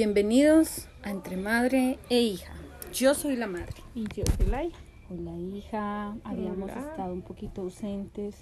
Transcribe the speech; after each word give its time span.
Bienvenidos 0.00 0.86
a 1.02 1.10
Entre 1.10 1.36
Madre 1.36 1.98
e 2.08 2.20
Hija. 2.20 2.52
Yo 2.92 3.14
soy 3.14 3.34
la 3.34 3.48
madre. 3.48 3.74
Y 3.96 4.06
yo 4.14 4.22
soy 4.36 4.46
la 4.46 4.62
hija. 4.62 4.78
Hola 5.10 5.36
hija, 5.36 6.16
habíamos 6.22 6.70
Hola. 6.70 6.88
estado 6.88 7.12
un 7.12 7.22
poquito 7.22 7.62
ausentes 7.62 8.36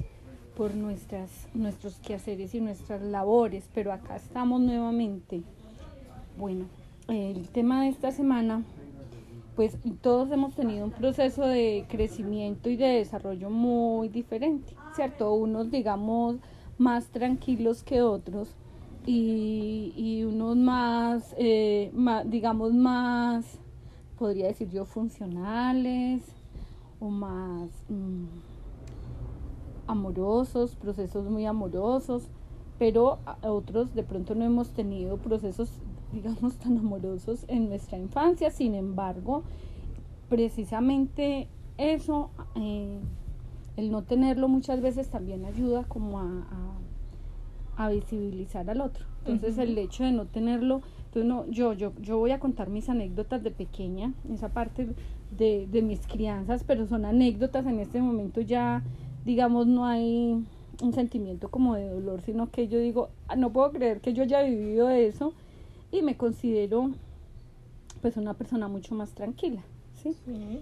por 0.55 0.75
nuestras, 0.75 1.30
nuestros 1.55 1.98
quehaceres 2.00 2.55
y 2.55 2.61
nuestras 2.61 3.00
labores, 3.00 3.71
pero 3.73 3.91
acá 3.91 4.16
estamos 4.16 4.61
nuevamente. 4.61 5.45
Bueno, 6.37 6.66
el 7.09 7.48
tema 7.48 7.84
de 7.84 7.88
esta 7.88 8.11
semana, 8.11 8.62
pues 9.54 9.79
todos 10.02 10.30
hemos 10.32 10.54
tenido 10.54 10.84
un 10.84 10.93
proceso 10.93 11.46
de 11.46 11.86
crecimiento 11.88 12.68
y 12.68 12.77
de 12.77 12.88
desarrollo 12.88 13.48
muy 13.48 14.11
diferente, 14.11 14.75
¿cierto? 14.95 15.32
Unos, 15.32 15.70
digamos, 15.70 16.36
más 16.77 17.07
tranquilos 17.07 17.82
que 17.82 18.03
otros 18.03 18.54
y, 19.07 20.25
unos 20.25 20.57
más, 20.57 21.35
eh, 21.39 21.93
digamos, 22.27 22.75
más, 22.75 23.59
podría 24.19 24.49
decir 24.49 24.69
yo, 24.71 24.85
funcionales 24.85 26.23
o 26.99 27.09
más 27.09 27.71
mm, 27.89 28.25
amorosos, 29.87 30.75
procesos 30.75 31.31
muy 31.31 31.46
amorosos, 31.46 32.25
pero 32.79 33.19
otros 33.42 33.95
de 33.95 34.03
pronto 34.03 34.34
no 34.34 34.45
hemos 34.45 34.70
tenido 34.70 35.17
procesos, 35.19 35.70
digamos, 36.12 36.57
tan 36.57 36.77
amorosos 36.79 37.45
en 37.48 37.69
nuestra 37.69 37.98
infancia. 37.98 38.51
Sin 38.51 38.75
embargo, 38.75 39.45
precisamente 40.29 41.48
eso, 41.79 42.31
eh, 42.57 42.98
el 43.77 43.91
no 43.91 44.03
tenerlo 44.03 44.48
muchas 44.48 44.81
veces 44.81 45.09
también 45.09 45.45
ayuda 45.45 45.84
como 45.84 46.19
a- 46.19 46.47
a 47.77 47.89
visibilizar 47.91 48.69
al 48.70 48.81
otro. 48.81 49.05
Entonces 49.27 49.59
el 49.59 49.77
hecho 49.77 50.05
de 50.05 50.12
no 50.12 50.27
tenerlo, 50.27 50.83
entonces 51.06 51.25
no, 51.25 51.47
yo, 51.51 51.73
yo, 51.73 51.92
yo 52.01 52.19
voy 52.19 52.31
a 52.31 52.39
contar 52.39 52.69
mis 52.70 52.89
anécdotas 52.89 53.42
de 53.42 53.51
pequeña, 53.51 54.12
esa 54.33 54.51
parte 54.51 54.89
de, 55.37 55.67
de 55.70 55.83
mis 55.83 56.06
crianzas, 56.06 56.62
pero 56.64 56.86
son 56.86 57.05
anécdotas 57.05 57.67
en 57.67 57.81
este 57.81 58.01
momento 58.01 58.41
ya, 58.41 58.83
digamos, 59.25 59.67
no 59.67 59.84
hay 59.84 60.45
un 60.83 60.92
sentimiento 60.92 61.48
como 61.48 61.75
de 61.75 61.89
dolor, 61.89 62.20
sino 62.23 62.51
que 62.51 62.69
yo 62.69 62.78
digo, 62.78 63.09
"Ah, 63.28 63.34
no 63.36 63.53
puedo 63.53 63.73
creer 63.73 64.01
que 64.01 64.12
yo 64.12 64.23
haya 64.23 64.42
vivido 64.42 64.91
eso 64.91 65.33
y 65.91 66.03
me 66.03 66.17
considero 66.17 66.91
pues 68.01 68.17
una 68.17 68.34
persona 68.34 68.69
mucho 68.69 68.95
más 68.95 69.12
tranquila, 69.14 69.62
¿sí? 69.95 70.14
Sí. 70.25 70.61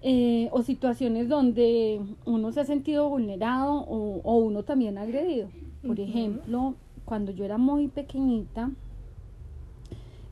eh, 0.00 0.48
o 0.52 0.62
situaciones 0.62 1.28
donde 1.28 2.00
uno 2.24 2.52
se 2.52 2.60
ha 2.60 2.64
sentido 2.64 3.08
vulnerado 3.08 3.72
o, 3.82 4.20
o 4.22 4.36
uno 4.38 4.62
también 4.62 4.96
agredido. 4.96 5.48
Por 5.86 5.98
ejemplo, 6.00 6.74
cuando 7.04 7.32
yo 7.32 7.44
era 7.44 7.58
muy 7.58 7.88
pequeñita, 7.88 8.70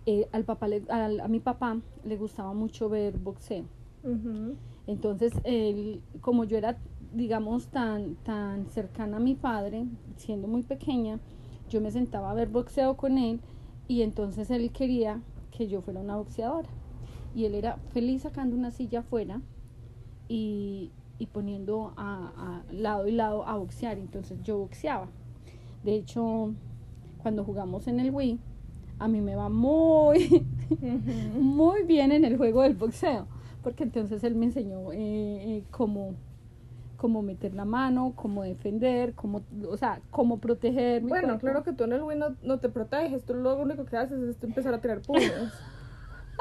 eh, 0.07 0.29
al 0.33 0.45
papá 0.45 0.69
le- 0.69 0.85
al- 0.89 1.21
a 1.21 1.29
mi 1.29 1.41
papá 1.41 1.79
le 2.05 2.17
gustaba 2.17 2.53
mucho 2.55 2.89
ver 2.89 3.19
boxeo. 3.19 3.65
Entonces, 4.87 5.33
él, 5.45 6.01
como 6.21 6.45
yo 6.45 6.57
era, 6.59 6.79
digamos, 7.13 7.67
tan, 7.69 8.15
tan 8.17 8.67
cercana 8.69 9.17
a 9.17 9.21
mi 9.21 9.35
padre, 9.35 9.87
siendo 10.17 10.47
muy 10.47 10.63
pequeña, 10.63 11.19
yo 11.69 11.81
me 11.81 11.91
sentaba 11.91 12.31
a 12.31 12.35
ver 12.35 12.49
boxeo 12.49 12.97
con 12.97 13.19
él 13.19 13.41
y 13.89 14.03
entonces 14.03 14.51
él 14.51 14.71
quería 14.71 15.21
que 15.51 15.67
yo 15.67 15.81
fuera 15.81 16.01
una 16.01 16.17
boxeadora. 16.17 16.69
Y 17.35 17.45
él 17.47 17.55
era 17.55 17.77
feliz 17.93 18.23
sacando 18.23 18.55
una 18.57 18.71
silla 18.71 19.01
afuera 19.01 19.41
y, 20.29 20.93
y 21.19 21.27
poniendo 21.27 21.93
a, 21.97 22.63
a 22.69 22.73
lado 22.73 23.09
y 23.09 23.13
lado 23.13 23.45
a 23.47 23.57
boxear. 23.57 23.99
Entonces 23.99 24.41
yo 24.43 24.59
boxeaba. 24.59 25.09
De 25.87 25.95
hecho, 25.95 26.53
cuando 27.23 27.45
jugamos 27.45 27.87
en 27.87 28.01
el 28.01 28.11
Wii, 28.11 28.41
a 28.99 29.07
mí 29.07 29.21
me 29.21 29.37
va 29.37 29.49
muy, 29.49 30.45
muy 31.39 31.85
bien 31.85 32.11
en 32.11 32.25
el 32.25 32.37
juego 32.37 32.63
del 32.63 32.75
boxeo, 32.75 33.29
porque 33.63 33.85
entonces 33.85 34.25
él 34.25 34.35
me 34.35 34.47
enseñó 34.47 34.91
eh, 34.93 34.97
eh, 34.99 35.63
cómo, 35.71 36.15
cómo 36.97 37.23
meter 37.23 37.55
la 37.55 37.65
mano, 37.65 38.15
cómo 38.17 38.43
defender, 38.43 39.15
cómo, 39.15 39.43
o 39.71 39.77
sea, 39.77 40.01
cómo 40.11 40.39
proteger 40.39 41.03
mi 41.05 41.09
Bueno, 41.11 41.29
cuerpo. 41.29 41.41
claro 41.43 41.63
que 41.63 41.73
tú 41.73 41.85
en 41.85 41.93
el 41.93 42.03
Wii 42.03 42.19
no, 42.19 42.35
no 42.43 42.59
te 42.59 42.69
proteges, 42.69 43.23
tú 43.25 43.35
lo 43.35 43.55
único 43.57 43.85
que 43.85 43.97
haces 43.97 44.19
es 44.21 44.37
tú 44.39 44.47
empezar 44.49 44.75
a 44.75 44.81
tirar 44.81 45.03
puños. 45.03 45.53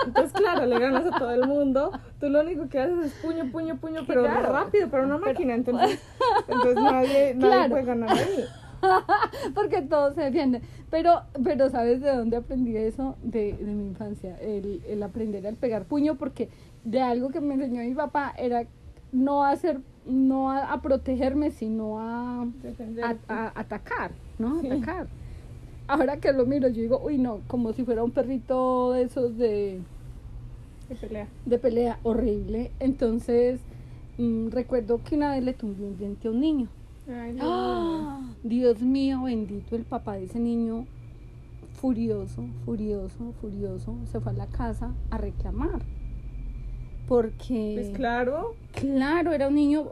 Entonces, 0.08 0.34
claro, 0.34 0.66
le 0.66 0.80
ganas 0.80 1.06
a 1.06 1.18
todo 1.20 1.30
el 1.32 1.48
mundo. 1.48 1.92
Tú 2.20 2.30
lo 2.30 2.42
único 2.42 2.68
que 2.68 2.80
haces 2.80 3.06
es 3.06 3.14
puño, 3.22 3.52
puño, 3.52 3.78
puño, 3.78 4.02
pero 4.08 4.22
Claro. 4.24 4.52
rápido 4.52 4.90
para 4.90 5.04
una 5.04 5.18
máquina. 5.20 5.54
Entonces, 5.56 6.00
entonces 6.48 6.82
nadie, 6.82 7.34
nadie 7.36 7.38
Claro. 7.38 7.70
puede 7.70 7.86
ganar 7.86 8.10
ahí. 8.12 8.46
porque 9.56 9.82
todo 9.82 10.14
se 10.14 10.22
defiende. 10.22 10.62
Pero, 10.90 11.22
pero 11.44 11.70
¿sabes 11.70 12.02
de 12.02 12.16
dónde 12.16 12.38
aprendí 12.38 12.76
eso? 12.78 13.16
De, 13.24 13.54
de 13.54 13.72
mi 13.72 13.88
infancia, 13.88 14.38
el, 14.42 14.82
el 14.88 15.04
aprender 15.04 15.46
al 15.48 15.56
pegar 15.56 15.86
puño, 15.86 16.16
porque 16.16 16.50
de 16.84 17.02
algo 17.02 17.30
que 17.30 17.42
me 17.42 17.56
enseñó 17.56 17.82
mi 17.82 17.94
papá 17.96 18.34
era 18.38 18.66
no 19.12 19.44
hacer, 19.44 19.80
no 20.06 20.52
a, 20.52 20.72
a 20.74 20.82
protegerme, 20.82 21.52
sino 21.52 22.00
a, 22.00 22.44
a, 22.44 23.16
a 23.28 23.60
atacar, 23.60 24.12
¿no? 24.38 24.60
Sí. 24.62 24.68
Atacar. 24.68 25.08
Ahora 25.88 26.18
que 26.20 26.32
lo 26.34 26.46
miro, 26.46 26.68
yo 26.70 26.82
digo, 26.82 27.00
uy, 27.04 27.18
no, 27.18 27.42
como 27.48 27.74
si 27.74 27.84
fuera 27.86 28.04
un 28.04 28.12
perrito 28.12 28.92
de 28.94 29.04
esos 29.04 29.38
de, 29.38 29.82
De 30.90 30.96
pelea. 30.96 31.28
de 31.46 31.58
pelea 31.60 32.00
horrible. 32.04 32.72
Entonces, 32.80 33.60
mm, 34.18 34.50
recuerdo 34.50 35.02
que 35.04 35.16
una 35.16 35.32
vez 35.32 35.44
le 35.44 35.54
tumbé 35.54 35.84
un 35.86 35.98
diente 35.98 36.28
a 36.28 36.32
un 36.32 36.40
niño. 36.42 36.70
Ay, 37.08 37.34
Dios 37.34 37.44
mío. 37.44 38.36
Dios 38.44 38.82
mío, 38.82 39.24
bendito 39.24 39.76
el 39.76 39.84
papá 39.84 40.16
de 40.16 40.26
ese 40.26 40.40
niño, 40.40 40.86
furioso, 41.74 42.46
furioso, 42.66 43.34
furioso, 43.42 43.96
se 44.12 44.20
fue 44.20 44.32
a 44.32 44.36
la 44.36 44.48
casa 44.48 44.94
a 45.12 45.18
reclamar. 45.18 45.82
Porque, 47.08 47.74
Pues 47.76 47.90
claro, 47.96 48.56
claro, 48.72 49.32
era 49.34 49.48
un 49.48 49.56
niño, 49.56 49.92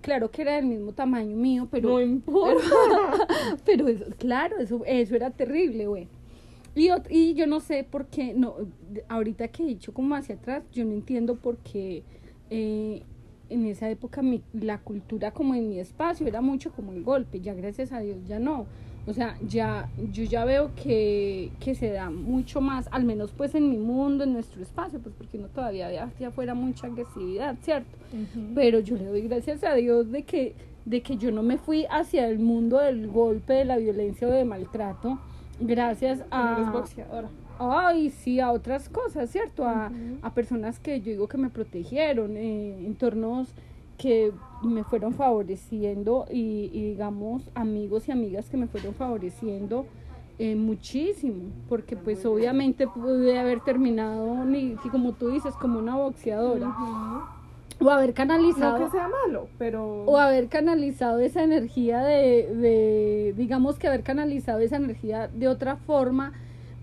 claro 0.00 0.30
que 0.30 0.42
era 0.42 0.54
del 0.56 0.66
mismo 0.66 0.92
tamaño 0.92 1.36
mío, 1.36 1.66
pero, 1.70 1.90
no 1.90 2.00
importa. 2.00 2.62
pero 3.64 3.88
eso, 3.88 4.04
claro, 4.18 4.58
eso, 4.58 4.82
eso 4.86 5.16
era 5.16 5.30
terrible, 5.30 5.86
güey. 5.86 6.08
Y, 6.74 6.88
y 7.10 7.34
yo 7.34 7.46
no 7.46 7.60
sé 7.60 7.84
por 7.84 8.06
qué, 8.06 8.32
no, 8.34 8.54
ahorita 9.08 9.48
que 9.48 9.62
he 9.62 9.66
dicho 9.66 9.92
como 9.92 10.14
hacia 10.14 10.36
atrás, 10.36 10.62
yo 10.72 10.84
no 10.84 10.92
entiendo 10.92 11.36
por 11.36 11.58
qué 11.58 12.02
eh, 12.50 13.02
en 13.52 13.66
esa 13.66 13.88
época 13.90 14.22
mi, 14.22 14.42
la 14.52 14.78
cultura 14.78 15.30
como 15.30 15.54
en 15.54 15.68
mi 15.68 15.78
espacio 15.78 16.26
era 16.26 16.40
mucho 16.40 16.72
como 16.72 16.92
el 16.92 17.02
golpe, 17.02 17.40
ya 17.40 17.54
gracias 17.54 17.92
a 17.92 18.00
Dios 18.00 18.18
ya 18.26 18.38
no. 18.38 18.66
O 19.04 19.12
sea, 19.12 19.36
ya, 19.46 19.88
yo 20.12 20.22
ya 20.22 20.44
veo 20.44 20.70
que, 20.76 21.50
que 21.58 21.74
se 21.74 21.90
da 21.90 22.08
mucho 22.08 22.60
más, 22.60 22.88
al 22.92 23.04
menos 23.04 23.32
pues 23.32 23.54
en 23.56 23.68
mi 23.68 23.76
mundo, 23.76 24.22
en 24.22 24.32
nuestro 24.32 24.62
espacio, 24.62 25.00
pues 25.00 25.12
porque 25.18 25.38
no 25.38 25.48
todavía 25.48 25.88
había 25.88 26.04
hacia 26.04 26.28
afuera 26.28 26.54
mucha 26.54 26.86
agresividad, 26.86 27.56
¿cierto? 27.62 27.90
Pero 28.54 28.78
yo 28.78 28.96
le 28.96 29.06
doy 29.06 29.22
gracias 29.22 29.64
a 29.64 29.74
Dios 29.74 30.12
de 30.12 30.22
que 30.22 30.54
de 30.84 31.00
que 31.00 31.16
yo 31.16 31.30
no 31.30 31.42
me 31.42 31.58
fui 31.58 31.86
hacia 31.90 32.26
el 32.28 32.38
mundo 32.38 32.78
del 32.78 33.08
golpe, 33.08 33.52
de 33.52 33.64
la 33.64 33.76
violencia 33.76 34.26
o 34.26 34.30
de 34.30 34.44
maltrato, 34.44 35.18
gracias 35.60 36.18
Eres 36.18 36.28
a 36.32 36.70
boxeadora. 36.72 37.28
Ay 37.70 38.10
sí 38.10 38.40
a 38.40 38.50
otras 38.50 38.88
cosas, 38.88 39.30
cierto, 39.30 39.64
a, 39.64 39.92
a 40.22 40.34
personas 40.34 40.78
que 40.80 41.00
yo 41.00 41.12
digo 41.12 41.28
que 41.28 41.38
me 41.38 41.50
protegieron, 41.50 42.36
eh, 42.36 42.86
entornos 42.86 43.52
que 43.98 44.32
me 44.62 44.82
fueron 44.82 45.14
favoreciendo 45.14 46.26
y, 46.30 46.70
y 46.72 46.90
digamos 46.90 47.42
amigos 47.54 48.08
y 48.08 48.12
amigas 48.12 48.48
que 48.48 48.56
me 48.56 48.66
fueron 48.66 48.94
favoreciendo 48.94 49.86
eh, 50.38 50.56
muchísimo, 50.56 51.50
porque 51.68 51.94
pues 51.94 52.24
obviamente 52.26 52.88
pude 52.88 53.38
haber 53.38 53.60
terminado, 53.60 54.44
ni, 54.44 54.76
si 54.82 54.88
como 54.88 55.12
tú 55.12 55.30
dices, 55.30 55.54
como 55.54 55.78
una 55.78 55.94
boxeadora. 55.94 56.74
O 57.80 57.90
haber 57.90 58.14
canalizado. 58.14 58.78
No 58.78 58.84
que 58.86 58.90
sea 58.90 59.08
malo, 59.08 59.48
pero. 59.58 60.04
O 60.04 60.16
haber 60.18 60.48
canalizado 60.48 61.20
esa 61.20 61.42
energía 61.44 62.00
de, 62.00 62.54
de, 62.56 63.34
digamos 63.36 63.78
que 63.78 63.88
haber 63.88 64.02
canalizado 64.02 64.60
esa 64.60 64.76
energía 64.76 65.28
de 65.28 65.48
otra 65.48 65.76
forma, 65.76 66.32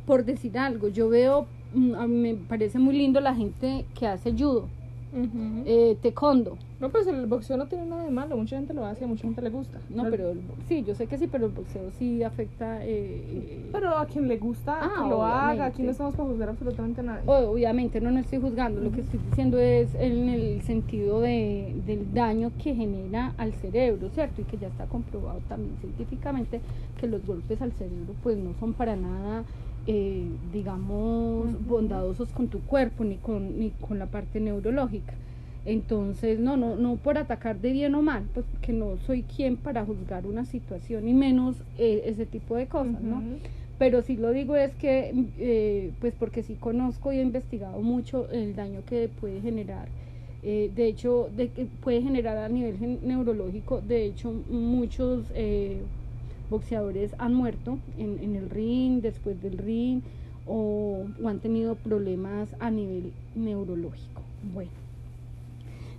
por 0.10 0.26
decir 0.26 0.58
algo. 0.58 0.88
Yo 0.88 1.08
veo, 1.08 1.46
mm, 1.76 1.94
a 1.94 2.08
mí 2.08 2.16
me 2.16 2.34
parece 2.34 2.80
muy 2.80 2.98
lindo 2.98 3.20
la 3.22 3.36
gente 3.36 3.86
que 3.94 4.08
hace 4.08 4.32
judo, 4.32 4.66
Ujú. 5.14 5.62
eh, 5.68 5.96
taekwondo. 6.02 6.58
No, 6.80 6.90
pues 6.90 7.06
el 7.06 7.28
boxeo 7.28 7.58
no 7.58 7.68
tiene 7.68 7.86
nada 7.86 8.06
de 8.06 8.10
malo. 8.10 8.36
Mucha 8.36 8.56
gente 8.56 8.74
lo 8.74 8.86
hace 8.86 9.02
y 9.02 9.04
a 9.04 9.08
mucha 9.08 9.22
gente 9.24 9.40
le 9.44 9.52
gusta. 9.52 9.78
No, 9.90 10.06
pero 10.10 10.32
el 10.32 10.40
sí, 10.68 10.82
yo 10.84 10.96
sé 10.96 11.06
que 11.06 11.18
sí, 11.20 11.28
pero 11.28 11.46
el 11.46 11.52
boxeo 11.52 11.92
sí 12.00 12.24
afecta. 12.24 12.84
eh, 12.84 12.88
eh, 12.90 13.70
Pero 13.72 13.96
a 14.00 14.06
quien 14.08 14.28
le 14.28 14.38
gusta, 14.38 14.80
Ah, 14.82 14.90
que 15.04 15.10
lo 15.10 15.24
haga. 15.24 15.66
Aquí 15.68 15.84
no 15.84 15.92
estamos 15.92 16.16
para 16.16 16.28
juzgar 16.30 16.50
absolutamente 16.50 17.02
a 17.02 17.04
nadie. 17.04 17.24
o- 17.28 17.52
obviamente 17.52 18.02
no, 18.02 18.10
no 18.10 18.20
estoy 18.20 18.40
juzgando, 18.42 18.82
lo 18.82 18.92
que 18.92 19.02
estoy 19.02 19.20
diciendo 19.30 19.60
es 19.60 19.94
en 19.94 20.30
el 20.30 20.62
sentido 20.64 21.22
de, 21.22 21.76
del 21.86 22.12
daño 22.16 22.52
que 22.64 22.74
genera 22.74 23.34
al 23.38 23.54
cerebro, 23.54 24.10
¿cierto? 24.10 24.42
Y 24.42 24.46
que 24.46 24.58
ya 24.58 24.70
está 24.70 24.86
comprobado 24.88 25.40
también 25.50 25.76
científicamente 25.82 26.62
que 27.00 27.06
los 27.08 27.24
golpes 27.28 27.62
al 27.62 27.74
cerebro 27.74 28.16
pues 28.24 28.38
no 28.38 28.54
son 28.60 28.74
para 28.74 28.96
nada, 28.96 29.44
eh, 29.92 30.28
digamos, 30.54 31.66
bondadosos 31.66 32.30
con 32.30 32.48
tu 32.48 32.60
cuerpo 32.60 33.04
ni 33.04 33.16
con, 33.16 33.60
ni 33.60 33.72
con 33.72 33.98
la 33.98 34.06
parte 34.06 34.40
neurológica. 34.40 35.14
Entonces, 35.66 36.40
no, 36.40 36.58
no, 36.58 36.76
no 36.76 36.98
por 36.98 37.18
atacar 37.18 37.60
de 37.60 37.72
bien 37.72 37.96
o 37.96 38.04
mal, 38.04 38.24
pues 38.36 38.46
porque 38.52 38.72
no 38.72 38.98
soy 39.08 39.24
quien 39.24 39.58
para 39.58 39.84
juzgar 39.84 40.28
una 40.28 40.46
situación 40.46 41.08
y 41.08 41.16
menos 41.16 41.56
eh, 41.80 42.04
ese 42.06 42.28
tipo 42.28 42.56
de 42.56 42.68
cosas, 42.68 43.02
¿no? 43.02 43.24
Pero 43.80 44.04
sí 44.04 44.16
lo 44.16 44.30
digo 44.30 44.56
es 44.56 44.76
que, 44.76 45.12
eh, 45.40 45.92
pues 46.00 46.14
porque 46.14 46.44
sí 46.44 46.54
conozco 46.54 47.12
y 47.12 47.18
he 47.18 47.24
investigado 47.24 47.82
mucho 47.82 48.30
el 48.30 48.56
daño 48.56 48.82
que 48.86 49.10
puede 49.20 49.42
generar. 49.42 49.88
Eh, 50.44 50.70
de 50.76 50.86
hecho, 50.86 51.32
de 51.36 51.50
que 51.50 51.66
puede 51.66 52.04
generar 52.04 52.38
a 52.38 52.48
nivel 52.48 53.00
neurológico, 53.04 53.82
de 53.82 54.06
hecho, 54.06 54.34
muchos 54.52 55.24
boxeadores 56.50 57.16
han 57.18 57.34
muerto 57.34 57.78
en, 57.98 58.20
en, 58.20 58.36
el 58.36 58.50
ring, 58.50 59.02
después 59.02 59.42
del 59.42 59.58
ring, 59.58 60.02
o, 60.46 61.06
o 61.22 61.28
han 61.28 61.40
tenido 61.40 61.76
problemas 61.76 62.56
a 62.60 62.72
nivel 62.72 63.12
neurológico. 63.36 64.22
Bueno, 64.54 64.72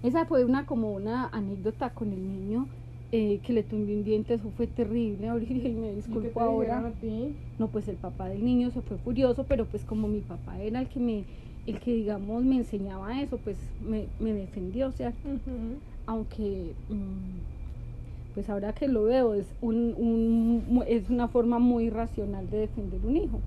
esa 0.02 0.24
fue 0.24 0.44
una 0.44 0.66
como 0.66 0.92
una 0.92 1.28
anécdota 1.28 1.90
con 1.90 2.12
el 2.12 2.26
niño 2.26 2.66
eh, 3.12 3.40
que 3.42 3.52
le 3.52 3.64
tumbé 3.64 3.96
un 3.96 4.04
diente, 4.04 4.34
eso 4.34 4.50
fue 4.56 4.68
terrible, 4.68 5.28
ahorita 5.30 5.68
y 5.68 5.74
me 5.74 5.92
disculpo 5.94 6.40
ahora. 6.40 6.92
No, 7.58 7.66
pues 7.66 7.88
el 7.88 7.96
papá 7.96 8.28
del 8.28 8.44
niño 8.44 8.70
se 8.70 8.82
fue 8.82 8.98
furioso, 8.98 9.44
pero 9.48 9.66
pues 9.66 9.84
como 9.84 10.06
mi 10.06 10.20
papá 10.20 10.60
era 10.60 10.80
el 10.80 10.88
que 10.88 11.00
me, 11.00 11.24
el 11.66 11.80
que 11.80 11.92
digamos 11.92 12.44
me 12.44 12.56
enseñaba 12.56 13.20
eso, 13.20 13.38
pues 13.38 13.56
me, 13.84 14.06
me 14.20 14.32
defendió, 14.32 14.86
o 14.88 14.92
sea, 14.92 15.12
aunque 16.06 16.72
mm, 16.88 17.59
pues 18.40 18.48
ahora 18.48 18.72
que 18.72 18.88
lo 18.88 19.04
veo 19.04 19.34
es 19.34 19.54
un, 19.60 19.94
un, 19.98 20.82
es 20.86 21.10
una 21.10 21.28
forma 21.28 21.58
muy 21.58 21.90
racional 21.90 22.48
de 22.48 22.60
defender 22.60 22.98
un 23.04 23.16
hijo 23.18 23.38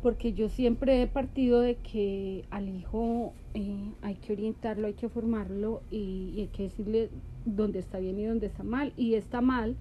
porque 0.00 0.32
yo 0.32 0.48
siempre 0.48 1.02
he 1.02 1.08
partido 1.08 1.58
de 1.60 1.74
que 1.74 2.44
al 2.50 2.68
hijo 2.68 3.32
eh, 3.54 3.90
hay 4.02 4.14
que 4.14 4.32
orientarlo, 4.32 4.86
hay 4.86 4.94
que 4.94 5.08
formarlo 5.08 5.82
y, 5.90 6.34
hay 6.38 6.46
que 6.52 6.62
decirle 6.62 7.10
dónde 7.44 7.80
está 7.80 7.98
bien 7.98 8.16
y 8.20 8.26
dónde 8.26 8.46
está 8.46 8.62
mal. 8.62 8.92
Y 8.96 9.14
está 9.14 9.40
mal 9.40 9.76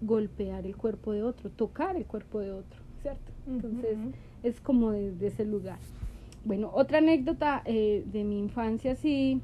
golpear 0.00 0.64
el 0.64 0.76
cuerpo 0.76 1.12
de 1.12 1.22
otro, 1.22 1.50
tocar 1.50 1.96
el 1.96 2.06
cuerpo 2.06 2.40
de 2.40 2.52
otro, 2.52 2.80
¿cierto? 3.02 3.32
Entonces 3.46 3.98
es 4.42 4.60
como 4.60 4.92
desde 4.92 5.26
ese 5.26 5.44
lugar. 5.44 5.78
Bueno, 6.44 6.70
otra 6.72 6.98
anécdota 6.98 7.62
eh, 7.66 8.02
de 8.10 8.24
mi 8.24 8.38
infancia, 8.38 8.96
sí, 8.96 9.42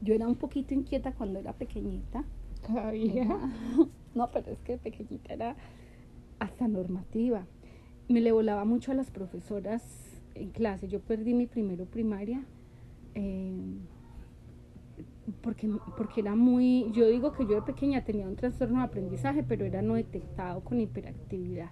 yo 0.00 0.14
era 0.14 0.26
un 0.26 0.36
poquito 0.36 0.74
inquieta 0.74 1.12
cuando 1.12 1.38
era 1.38 1.52
pequeñita. 1.52 2.24
no, 4.14 4.30
pero 4.30 4.52
es 4.52 4.58
que 4.60 4.78
pequeñita 4.78 5.34
era 5.34 5.56
hasta 6.38 6.68
normativa 6.68 7.46
me 8.08 8.20
le 8.20 8.32
volaba 8.32 8.64
mucho 8.64 8.92
a 8.92 8.94
las 8.94 9.10
profesoras 9.10 9.82
en 10.34 10.50
clase. 10.50 10.88
Yo 10.88 11.00
perdí 11.00 11.34
mi 11.34 11.46
primero 11.46 11.86
primaria 11.86 12.44
eh, 13.14 13.52
porque, 15.42 15.68
porque 15.96 16.20
era 16.20 16.36
muy, 16.36 16.90
yo 16.92 17.08
digo 17.08 17.32
que 17.32 17.44
yo 17.46 17.56
de 17.56 17.62
pequeña 17.62 18.04
tenía 18.04 18.28
un 18.28 18.36
trastorno 18.36 18.78
de 18.78 18.84
aprendizaje, 18.84 19.42
pero 19.42 19.64
era 19.64 19.82
no 19.82 19.94
detectado 19.94 20.60
con 20.62 20.80
hiperactividad. 20.80 21.70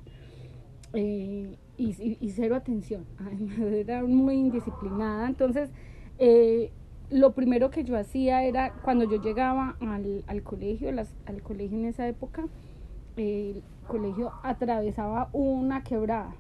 Eh, 0.93 1.57
y, 1.77 2.31
cero 2.31 2.55
atención, 2.55 3.05
era 3.61 4.05
muy 4.05 4.35
indisciplinada. 4.35 5.29
Entonces, 5.29 5.71
eh, 6.19 6.73
lo 7.11 7.35
primero 7.35 7.71
que 7.71 7.85
yo 7.85 7.97
hacía 7.97 8.43
era, 8.45 8.73
cuando 8.83 9.05
yo 9.05 9.21
llegaba 9.21 9.77
al, 9.81 10.25
al 10.27 10.43
colegio, 10.43 10.91
al 11.27 11.43
colegio 11.43 11.79
en 11.79 11.85
esa 11.87 12.09
época, 12.09 12.47
el 13.17 13.63
colegio 13.87 14.33
atravesaba 14.43 15.29
una 15.33 15.85
quebrada. 15.85 16.35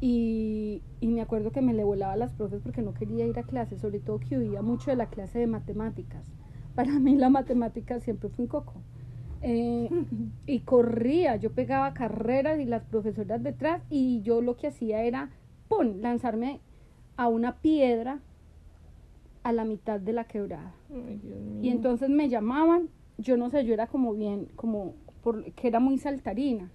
y, 0.00 0.82
y, 1.00 1.08
me 1.08 1.20
acuerdo 1.20 1.50
que 1.50 1.60
me 1.60 1.74
le 1.74 1.84
volaba 1.84 2.12
a 2.12 2.16
las 2.16 2.32
profes 2.32 2.60
porque 2.62 2.80
no 2.80 2.94
quería 2.94 3.26
ir 3.26 3.38
a 3.38 3.42
clase, 3.42 3.76
sobre 3.76 3.98
todo 3.98 4.20
que 4.20 4.38
huía 4.38 4.62
mucho 4.62 4.90
de 4.90 4.96
la 4.96 5.06
clase 5.06 5.38
de 5.40 5.46
matemáticas. 5.46 6.24
Para 6.74 6.98
mí 6.98 7.16
la 7.16 7.28
matemática 7.28 8.00
siempre 8.00 8.28
fue 8.30 8.44
un 8.44 8.48
coco. 8.48 8.74
Eh, 9.42 9.90
y 10.46 10.60
corría, 10.60 11.36
yo 11.36 11.52
pegaba 11.52 11.92
carreras 11.92 12.60
y 12.60 12.64
las 12.64 12.84
profesoras 12.84 13.42
detrás 13.42 13.82
y 13.90 14.22
yo 14.22 14.40
lo 14.40 14.56
que 14.56 14.68
hacía 14.68 15.02
era, 15.02 15.30
¡pum!, 15.68 16.00
lanzarme 16.00 16.60
a 17.16 17.28
una 17.28 17.58
piedra 17.58 18.20
a 19.42 19.52
la 19.52 19.64
mitad 19.64 20.00
de 20.00 20.12
la 20.12 20.24
quebrada. 20.24 20.74
y 21.62 21.68
entonces 21.68 22.10
me 22.10 22.28
llamaban 22.28 22.88
yo 23.20 23.36
no 23.36 23.50
sé, 23.50 23.64
yo 23.64 23.74
era 23.74 23.86
como 23.86 24.14
bien, 24.14 24.48
como, 24.56 24.94
que 25.56 25.68
era 25.68 25.80
muy 25.80 25.98
saltarina. 25.98 26.70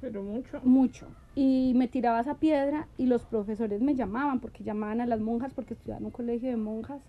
Pero 0.00 0.22
mucho. 0.22 0.60
Mucho. 0.62 1.06
Y 1.34 1.72
me 1.76 1.88
tiraba 1.88 2.20
esa 2.20 2.34
piedra 2.34 2.88
y 2.98 3.06
los 3.06 3.24
profesores 3.24 3.80
me 3.80 3.94
llamaban, 3.94 4.40
porque 4.40 4.64
llamaban 4.64 5.00
a 5.00 5.06
las 5.06 5.20
monjas, 5.20 5.54
porque 5.54 5.74
estudiaba 5.74 6.00
en 6.00 6.06
un 6.06 6.10
colegio 6.10 6.50
de 6.50 6.56
monjas, 6.56 7.00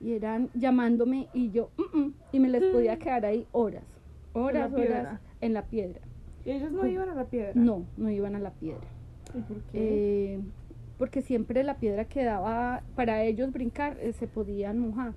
y 0.00 0.12
eran 0.12 0.50
llamándome 0.54 1.28
y 1.32 1.50
yo, 1.50 1.70
mm, 1.78 1.98
mm", 1.98 2.14
y 2.32 2.40
me 2.40 2.48
les 2.48 2.64
podía 2.64 2.96
mm. 2.96 2.98
quedar 2.98 3.24
ahí 3.24 3.46
horas, 3.52 3.84
horas, 4.34 4.72
horas 4.72 5.20
en 5.40 5.54
la 5.54 5.62
piedra. 5.62 6.00
¿Y 6.44 6.50
ellos 6.50 6.70
no 6.70 6.86
iban 6.86 7.08
a 7.08 7.14
la 7.14 7.24
piedra? 7.24 7.52
No, 7.54 7.86
no 7.96 8.10
iban 8.10 8.36
a 8.36 8.38
la 8.38 8.50
piedra. 8.50 8.86
¿Y 9.34 9.40
por 9.40 9.62
qué? 9.62 10.34
Eh, 10.34 10.40
porque 10.98 11.22
siempre 11.22 11.62
la 11.62 11.76
piedra 11.76 12.06
quedaba, 12.06 12.82
para 12.94 13.22
ellos 13.22 13.52
brincar, 13.52 13.98
eh, 14.00 14.12
se 14.12 14.26
podían 14.26 14.78
mojar. 14.78 15.14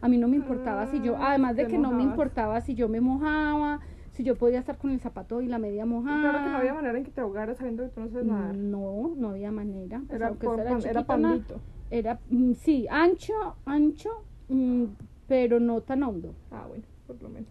A 0.00 0.08
mí 0.08 0.16
no 0.16 0.28
me 0.28 0.36
importaba 0.36 0.86
si 0.86 1.00
yo, 1.00 1.16
ah, 1.16 1.30
además 1.30 1.56
de 1.56 1.66
que 1.66 1.78
no 1.78 1.92
me 1.92 2.02
importaba 2.02 2.60
si 2.60 2.74
yo 2.74 2.88
me 2.88 3.00
mojaba, 3.00 3.80
si 4.12 4.22
yo 4.22 4.36
podía 4.36 4.60
estar 4.60 4.78
con 4.78 4.90
el 4.90 5.00
zapato 5.00 5.42
y 5.42 5.48
la 5.48 5.58
media 5.58 5.86
mojada. 5.86 6.20
Claro 6.20 6.44
que 6.44 6.50
no 6.50 6.56
había 6.56 6.74
manera 6.74 6.98
en 6.98 7.04
que 7.04 7.10
te 7.10 7.20
ahogaras 7.20 7.58
sabiendo 7.58 7.82
que 7.84 7.90
tú 7.90 8.00
no 8.00 8.08
sabes 8.08 8.26
nadar. 8.26 8.56
No, 8.56 9.12
no 9.16 9.30
había 9.30 9.50
manera. 9.50 10.02
era, 10.10 10.32
por, 10.32 10.60
era, 10.60 10.78
era 10.78 11.04
pandito. 11.04 11.60
Era, 11.90 12.20
mm, 12.30 12.52
sí, 12.52 12.86
ancho, 12.90 13.56
ancho, 13.64 14.10
mm, 14.48 14.84
pero 15.26 15.58
no 15.58 15.80
tan 15.80 16.02
hondo. 16.02 16.34
Ah, 16.50 16.64
bueno, 16.68 16.84
por 17.06 17.20
lo 17.22 17.28
menos. 17.28 17.48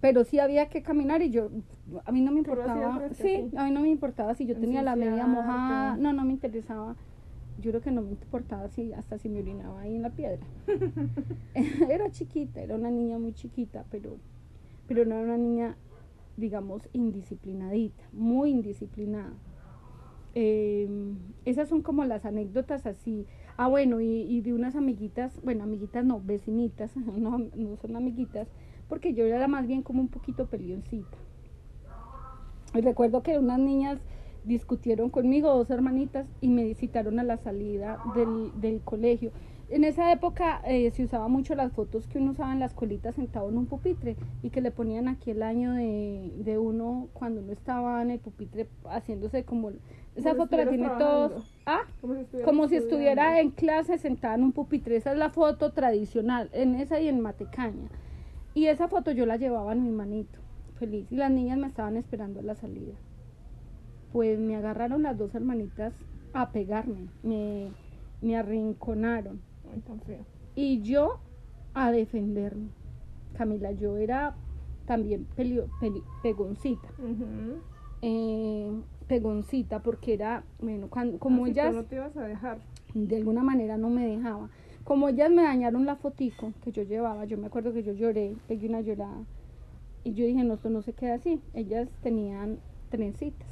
Pero 0.00 0.24
sí 0.24 0.38
había 0.38 0.68
que 0.68 0.82
caminar 0.82 1.22
y 1.22 1.30
yo, 1.30 1.50
a 2.04 2.10
mí 2.10 2.22
no 2.22 2.32
me 2.32 2.38
importaba, 2.38 3.02
sí, 3.12 3.50
a 3.56 3.64
mí 3.64 3.70
no 3.70 3.80
me 3.80 3.88
importaba 3.88 4.34
si 4.34 4.46
yo 4.46 4.56
tenía 4.56 4.82
la 4.82 4.96
media 4.96 5.26
mojada, 5.26 5.96
no, 5.96 6.12
no 6.12 6.24
me 6.24 6.32
interesaba 6.32 6.96
yo 7.62 7.70
creo 7.70 7.80
que 7.80 7.92
no 7.92 8.02
me 8.02 8.10
importaba 8.10 8.68
si 8.68 8.92
hasta 8.92 9.18
si 9.18 9.28
me 9.28 9.38
orinaba 9.38 9.80
ahí 9.80 9.94
en 9.94 10.02
la 10.02 10.10
piedra. 10.10 10.44
era 11.88 12.10
chiquita, 12.10 12.60
era 12.60 12.74
una 12.74 12.90
niña 12.90 13.18
muy 13.18 13.32
chiquita, 13.32 13.84
pero, 13.90 14.18
pero 14.88 15.04
no 15.04 15.14
era 15.14 15.24
una 15.24 15.38
niña, 15.38 15.76
digamos, 16.36 16.88
indisciplinadita, 16.92 18.02
muy 18.12 18.50
indisciplinada. 18.50 19.32
Em, 20.34 21.16
esas 21.44 21.68
son 21.68 21.82
como 21.82 22.04
las 22.04 22.24
anécdotas 22.24 22.84
así. 22.86 23.26
Ah, 23.56 23.68
bueno, 23.68 24.00
y, 24.00 24.40
de 24.40 24.52
unas 24.52 24.74
amiguitas, 24.74 25.40
bueno, 25.44 25.62
amiguitas 25.62 26.04
no, 26.04 26.20
vecinitas, 26.20 26.96
no, 26.96 27.38
no 27.38 27.76
son 27.76 27.94
amiguitas, 27.96 28.48
porque 28.88 29.14
yo 29.14 29.24
era 29.24 29.46
más 29.46 29.68
bien 29.68 29.82
como 29.82 30.00
un 30.00 30.08
poquito 30.08 30.46
pelioncita. 30.46 31.16
Y 32.74 32.80
recuerdo 32.80 33.22
que 33.22 33.38
unas 33.38 33.60
niñas 33.60 34.00
discutieron 34.44 35.10
conmigo, 35.10 35.54
dos 35.54 35.70
hermanitas, 35.70 36.26
y 36.40 36.48
me 36.48 36.64
visitaron 36.64 37.18
a 37.18 37.24
la 37.24 37.36
salida 37.36 37.98
del, 38.14 38.50
del 38.60 38.80
colegio. 38.80 39.32
En 39.72 39.84
esa 39.84 40.12
época 40.12 40.60
eh, 40.66 40.90
se 40.90 41.04
usaba 41.04 41.28
mucho 41.28 41.54
las 41.54 41.72
fotos 41.72 42.06
que 42.06 42.18
uno 42.18 42.32
usaba 42.32 42.52
en 42.52 42.58
la 42.58 42.66
escuelita 42.66 43.10
sentado 43.12 43.48
en 43.48 43.56
un 43.56 43.64
pupitre 43.64 44.16
y 44.42 44.50
que 44.50 44.60
le 44.60 44.70
ponían 44.70 45.08
aquí 45.08 45.30
el 45.30 45.42
año 45.42 45.72
de, 45.72 46.30
de 46.36 46.58
uno 46.58 47.08
cuando 47.14 47.40
uno 47.40 47.52
estaba 47.52 48.02
en 48.02 48.10
el 48.10 48.18
pupitre 48.18 48.68
haciéndose 48.84 49.44
como... 49.44 49.70
Esa 50.14 50.34
foto 50.34 50.58
la 50.58 50.68
tiene 50.68 50.90
todos... 50.98 51.58
¿Ah? 51.64 51.84
Como 52.44 52.68
si, 52.68 52.76
estuviera, 52.76 53.40
en 53.40 53.50
clase 53.50 53.96
sentada 53.96 54.34
en 54.34 54.42
un 54.42 54.52
pupitre. 54.52 54.96
Esa 54.96 55.12
es 55.12 55.18
la 55.18 55.30
foto 55.30 55.72
tradicional, 55.72 56.50
en 56.52 56.74
esa 56.74 57.00
y 57.00 57.08
en 57.08 57.20
Matecaña. 57.20 57.88
Y 58.52 58.66
esa 58.66 58.88
foto 58.88 59.10
yo 59.12 59.24
la 59.24 59.38
llevaba 59.38 59.72
en 59.72 59.84
mi 59.84 59.90
manito, 59.90 60.38
feliz. 60.78 61.10
Y 61.10 61.16
las 61.16 61.30
niñas 61.30 61.56
me 61.56 61.66
estaban 61.66 61.96
esperando 61.96 62.40
a 62.40 62.42
la 62.42 62.54
salida 62.54 62.92
pues 64.12 64.38
me 64.38 64.56
agarraron 64.56 65.02
las 65.02 65.16
dos 65.16 65.34
hermanitas 65.34 65.94
a 66.32 66.52
pegarme, 66.52 67.08
me, 67.22 67.68
me 68.20 68.36
arrinconaron. 68.36 69.40
Y 70.54 70.82
yo 70.82 71.20
a 71.74 71.90
defenderme. 71.90 72.68
Camila, 73.34 73.72
yo 73.72 73.96
era 73.96 74.34
también 74.86 75.26
pegoncita. 76.22 76.88
Eh, 78.02 78.70
pegoncita 79.06 79.80
porque 79.80 80.14
era, 80.14 80.44
bueno, 80.60 80.88
cuando, 80.88 81.18
como 81.18 81.46
ellas... 81.46 81.74
no 81.74 81.84
te 81.84 81.96
ibas 81.96 82.16
a 82.16 82.24
dejar. 82.24 82.58
De 82.94 83.16
alguna 83.16 83.42
manera 83.42 83.78
no 83.78 83.88
me 83.88 84.06
dejaba. 84.06 84.50
Como 84.84 85.08
ellas 85.08 85.30
me 85.30 85.42
dañaron 85.42 85.86
la 85.86 85.96
fotico 85.96 86.52
que 86.62 86.72
yo 86.72 86.82
llevaba, 86.82 87.24
yo 87.24 87.38
me 87.38 87.46
acuerdo 87.46 87.72
que 87.72 87.82
yo 87.82 87.92
lloré, 87.92 88.36
pegué 88.48 88.68
una 88.68 88.80
llorada. 88.80 89.24
Y 90.04 90.14
yo 90.14 90.26
dije, 90.26 90.42
no, 90.42 90.54
esto 90.54 90.68
no 90.68 90.82
se 90.82 90.92
queda 90.92 91.14
así. 91.14 91.40
Ellas 91.54 91.88
tenían 92.02 92.58
trencitas. 92.90 93.46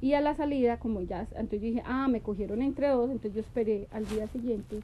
Y 0.00 0.12
a 0.14 0.20
la 0.20 0.34
salida, 0.34 0.78
como 0.78 1.00
ya, 1.00 1.26
entonces 1.32 1.60
yo 1.60 1.66
dije, 1.68 1.82
ah, 1.86 2.08
me 2.08 2.20
cogieron 2.20 2.62
entre 2.62 2.88
dos, 2.88 3.10
entonces 3.10 3.34
yo 3.34 3.40
esperé 3.40 3.88
al 3.90 4.06
día 4.06 4.28
siguiente 4.28 4.80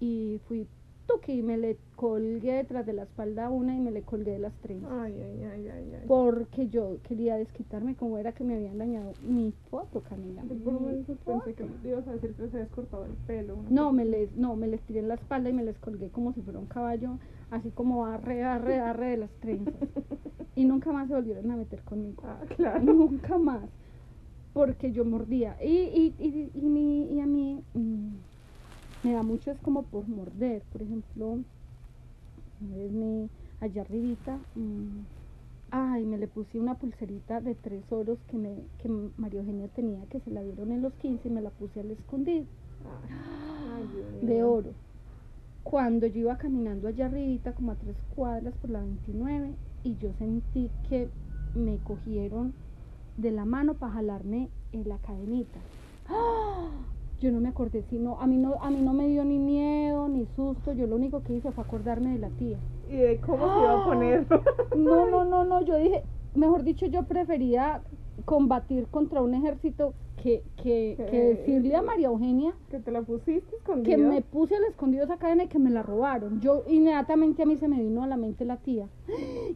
y 0.00 0.40
fui 0.46 0.66
toque 1.06 1.34
y 1.34 1.42
me 1.42 1.56
le 1.56 1.76
colgué 1.96 2.54
detrás 2.54 2.86
de 2.86 2.92
la 2.92 3.02
espalda 3.02 3.48
una 3.50 3.76
y 3.76 3.80
me 3.80 3.90
le 3.90 4.02
colgué 4.02 4.32
de 4.32 4.38
las 4.38 4.52
tres. 4.62 4.82
Ay, 4.90 5.14
ay, 5.20 5.44
ay, 5.44 5.68
ay, 5.68 6.04
Porque 6.06 6.68
yo 6.68 6.96
quería 7.06 7.36
desquitarme 7.36 7.94
como 7.94 8.18
era 8.18 8.32
que 8.32 8.44
me 8.44 8.54
habían 8.54 8.78
dañado 8.78 9.12
mi 9.26 9.52
foto, 9.70 10.02
Camila. 10.02 10.42
por 10.42 10.74
un 10.74 11.04
pensé 11.04 11.54
que 11.54 11.88
ibas 11.88 12.06
a 12.08 12.12
decir 12.12 12.32
que 12.34 12.48
se 12.48 12.56
habías 12.56 12.70
cortado 12.70 13.04
el 13.04 13.12
pelo. 13.26 13.56
No, 13.70 13.92
me 13.92 14.04
les, 14.04 14.34
no, 14.36 14.56
me 14.56 14.66
les 14.66 14.80
tiré 14.82 15.00
en 15.00 15.08
la 15.08 15.14
espalda 15.14 15.50
y 15.50 15.52
me 15.52 15.64
les 15.64 15.78
colgué 15.78 16.08
como 16.08 16.32
si 16.32 16.40
fuera 16.42 16.58
un 16.58 16.66
caballo, 16.66 17.18
así 17.50 17.70
como 17.70 18.06
arre, 18.06 18.42
arre, 18.42 18.80
arre 18.80 19.10
de 19.10 19.16
las 19.18 19.30
trenzas. 19.40 19.74
Y 20.56 20.66
nunca 20.66 20.92
más 20.92 21.08
se 21.08 21.14
volvieron 21.14 21.50
a 21.50 21.56
meter 21.56 21.80
conmigo. 21.82 22.22
Ah, 22.24 22.38
claro. 22.54 22.80
Nunca 22.80 23.38
más. 23.38 23.68
Porque 24.54 24.90
yo 24.92 25.04
mordía. 25.04 25.58
Y, 25.62 25.66
y, 26.02 26.16
y, 26.18 26.50
y, 26.54 26.62
mi- 26.70 27.12
y 27.14 27.20
a 27.20 27.26
mí 27.26 27.62
mm, 27.74 28.16
me 29.02 29.12
da 29.14 29.22
mucho, 29.22 29.50
es 29.52 29.60
como 29.60 29.88
por 29.88 30.08
morder. 30.08 30.64
Por 30.70 30.82
ejemplo, 30.82 31.44
vez 32.58 32.90
me, 32.92 33.30
allá 33.60 33.82
arribita, 33.82 34.40
mm, 34.54 35.02
ay, 35.70 36.06
me 36.06 36.18
le 36.18 36.28
puse 36.28 36.58
una 36.58 36.78
pulserita 36.78 37.40
de 37.40 37.54
tres 37.54 37.90
oros 37.92 38.18
que, 38.28 38.38
me, 38.38 38.68
que 38.78 38.88
María 39.16 39.40
Eugenia 39.40 39.68
tenía, 39.68 40.06
que 40.08 40.20
se 40.20 40.30
la 40.30 40.42
dieron 40.42 40.72
en 40.72 40.82
los 40.82 40.94
15 40.96 41.28
y 41.28 41.32
me 41.32 41.42
la 41.42 41.50
puse 41.50 41.80
al 41.80 41.90
escondido 41.92 42.46
Ay, 43.64 43.88
de 44.20 44.42
oro. 44.42 44.76
Cuando 45.62 46.06
yo 46.06 46.20
iba 46.20 46.38
caminando 46.38 46.88
allá 46.88 47.06
arribita, 47.06 47.54
como 47.54 47.72
a 47.72 47.76
tres 47.76 47.96
cuadras 48.08 48.56
por 48.58 48.70
la 48.70 48.80
29, 48.82 49.58
y 49.82 49.96
yo 49.98 50.12
sentí 50.14 50.72
que 50.88 51.10
me 51.54 51.80
cogieron 51.80 52.54
de 53.16 53.30
la 53.30 53.44
mano 53.44 53.74
para 53.74 53.92
jalarme 53.92 54.48
en 54.72 54.88
la 54.88 54.98
cadenita. 54.98 55.58
¡Ah! 56.08 56.68
Yo 57.20 57.30
no 57.32 57.40
me 57.40 57.48
acordé, 57.48 57.82
sino 57.88 58.20
a 58.20 58.26
mí 58.26 58.36
no, 58.36 58.56
a 58.60 58.70
mí 58.70 58.82
no 58.82 58.92
me 58.92 59.06
dio 59.08 59.24
ni 59.24 59.38
miedo 59.38 60.08
ni 60.08 60.26
susto. 60.36 60.72
Yo 60.72 60.86
lo 60.86 60.96
único 60.96 61.22
que 61.22 61.34
hice 61.34 61.52
fue 61.52 61.64
acordarme 61.64 62.12
de 62.12 62.18
la 62.18 62.28
tía. 62.30 62.58
Y 62.90 62.96
de 62.96 63.18
cómo 63.18 63.38
se 63.54 63.60
iba 63.60 63.82
a 63.82 63.84
poner. 63.84 64.26
No, 64.76 65.08
no, 65.08 65.24
no, 65.24 65.44
no. 65.44 65.62
Yo 65.62 65.76
dije, 65.76 66.02
mejor 66.34 66.64
dicho, 66.64 66.86
yo 66.86 67.04
prefería 67.04 67.80
combatir 68.24 68.86
contra 68.88 69.22
un 69.22 69.34
ejército 69.34 69.94
que, 70.22 70.42
que, 70.56 70.96
que 71.10 71.18
decirle 71.34 71.76
a 71.76 71.82
María 71.82 72.06
Eugenia 72.08 72.54
que 72.70 72.78
te 72.78 72.90
la 72.90 73.02
pusiste 73.02 73.56
escondida. 73.56 73.96
que 73.96 74.02
me 74.02 74.22
puse 74.22 74.56
al 74.56 74.64
escondido 74.64 75.04
esa 75.04 75.16
cadena 75.18 75.44
y 75.44 75.48
que 75.48 75.58
me 75.58 75.70
la 75.70 75.82
robaron. 75.82 76.40
Yo 76.40 76.64
inmediatamente 76.68 77.42
a 77.42 77.46
mí 77.46 77.56
se 77.56 77.68
me 77.68 77.80
vino 77.80 78.02
a 78.02 78.06
la 78.06 78.16
mente 78.16 78.44
la 78.44 78.56
tía. 78.56 78.88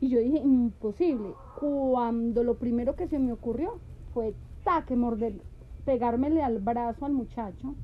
Y 0.01 0.09
yo 0.09 0.21
dije, 0.21 0.39
imposible. 0.39 1.31
Cuando 1.59 2.45
lo 2.45 2.55
primero 2.55 2.95
que 2.95 3.09
se 3.09 3.19
me 3.19 3.33
ocurrió 3.33 3.79
fue 4.15 4.33
taque, 4.63 4.95
morder, 4.95 5.41
pegármele 5.85 6.41
al 6.43 6.61
brazo 6.61 7.05
al 7.05 7.13
muchacho. 7.13 7.75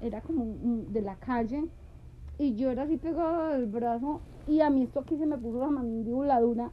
Era 0.00 0.22
como 0.22 0.46
de 0.88 1.02
la 1.02 1.16
calle. 1.16 1.64
Y 2.38 2.54
yo 2.54 2.70
era 2.70 2.84
así 2.84 2.96
pegado 2.96 3.48
del 3.48 3.66
brazo. 3.66 4.22
Y 4.48 4.62
a 4.62 4.70
mí 4.70 4.84
esto 4.84 5.00
aquí 5.00 5.18
se 5.18 5.26
me 5.26 5.36
puso 5.36 5.58
la 5.58 5.70
mandíbula 5.70 6.40
dura. 6.40 6.70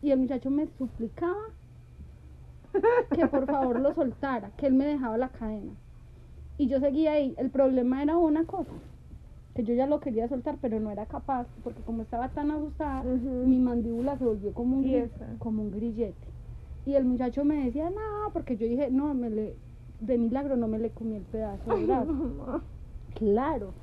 Y 0.00 0.12
el 0.12 0.20
muchacho 0.20 0.50
me 0.50 0.66
suplicaba 0.78 1.36
que 3.14 3.26
por 3.26 3.44
favor 3.46 3.80
lo 3.80 3.94
soltara, 3.94 4.50
que 4.56 4.66
él 4.66 4.72
me 4.72 4.86
dejaba 4.86 5.18
la 5.18 5.28
cadena. 5.28 5.72
Y 6.56 6.68
yo 6.68 6.80
seguía 6.80 7.12
ahí. 7.12 7.34
El 7.36 7.50
problema 7.50 8.02
era 8.02 8.16
una 8.16 8.46
cosa, 8.46 8.72
que 9.54 9.62
yo 9.62 9.74
ya 9.74 9.86
lo 9.86 10.00
quería 10.00 10.28
soltar, 10.28 10.58
pero 10.60 10.80
no 10.80 10.90
era 10.90 11.06
capaz, 11.06 11.46
porque 11.62 11.82
como 11.82 12.02
estaba 12.02 12.28
tan 12.28 12.50
asustada, 12.50 13.02
Ujú. 13.02 13.46
mi 13.46 13.58
mandíbula 13.58 14.18
se 14.18 14.24
volvió 14.24 14.52
como 14.52 14.78
un, 14.78 15.10
como 15.38 15.62
un 15.62 15.70
grillete. 15.70 16.28
Y 16.84 16.94
el 16.94 17.04
muchacho 17.04 17.44
me 17.44 17.64
decía, 17.64 17.88
no, 17.88 18.32
porque 18.32 18.56
yo 18.56 18.66
dije, 18.66 18.90
no, 18.90 19.14
me 19.14 19.30
le, 19.30 19.56
de 20.00 20.18
milagro 20.18 20.56
no 20.56 20.68
me 20.68 20.78
le 20.78 20.90
comí 20.90 21.16
el 21.16 21.22
pedazo 21.24 21.70
de 21.70 21.86
brazo. 21.86 22.12
Claro, 23.14 23.74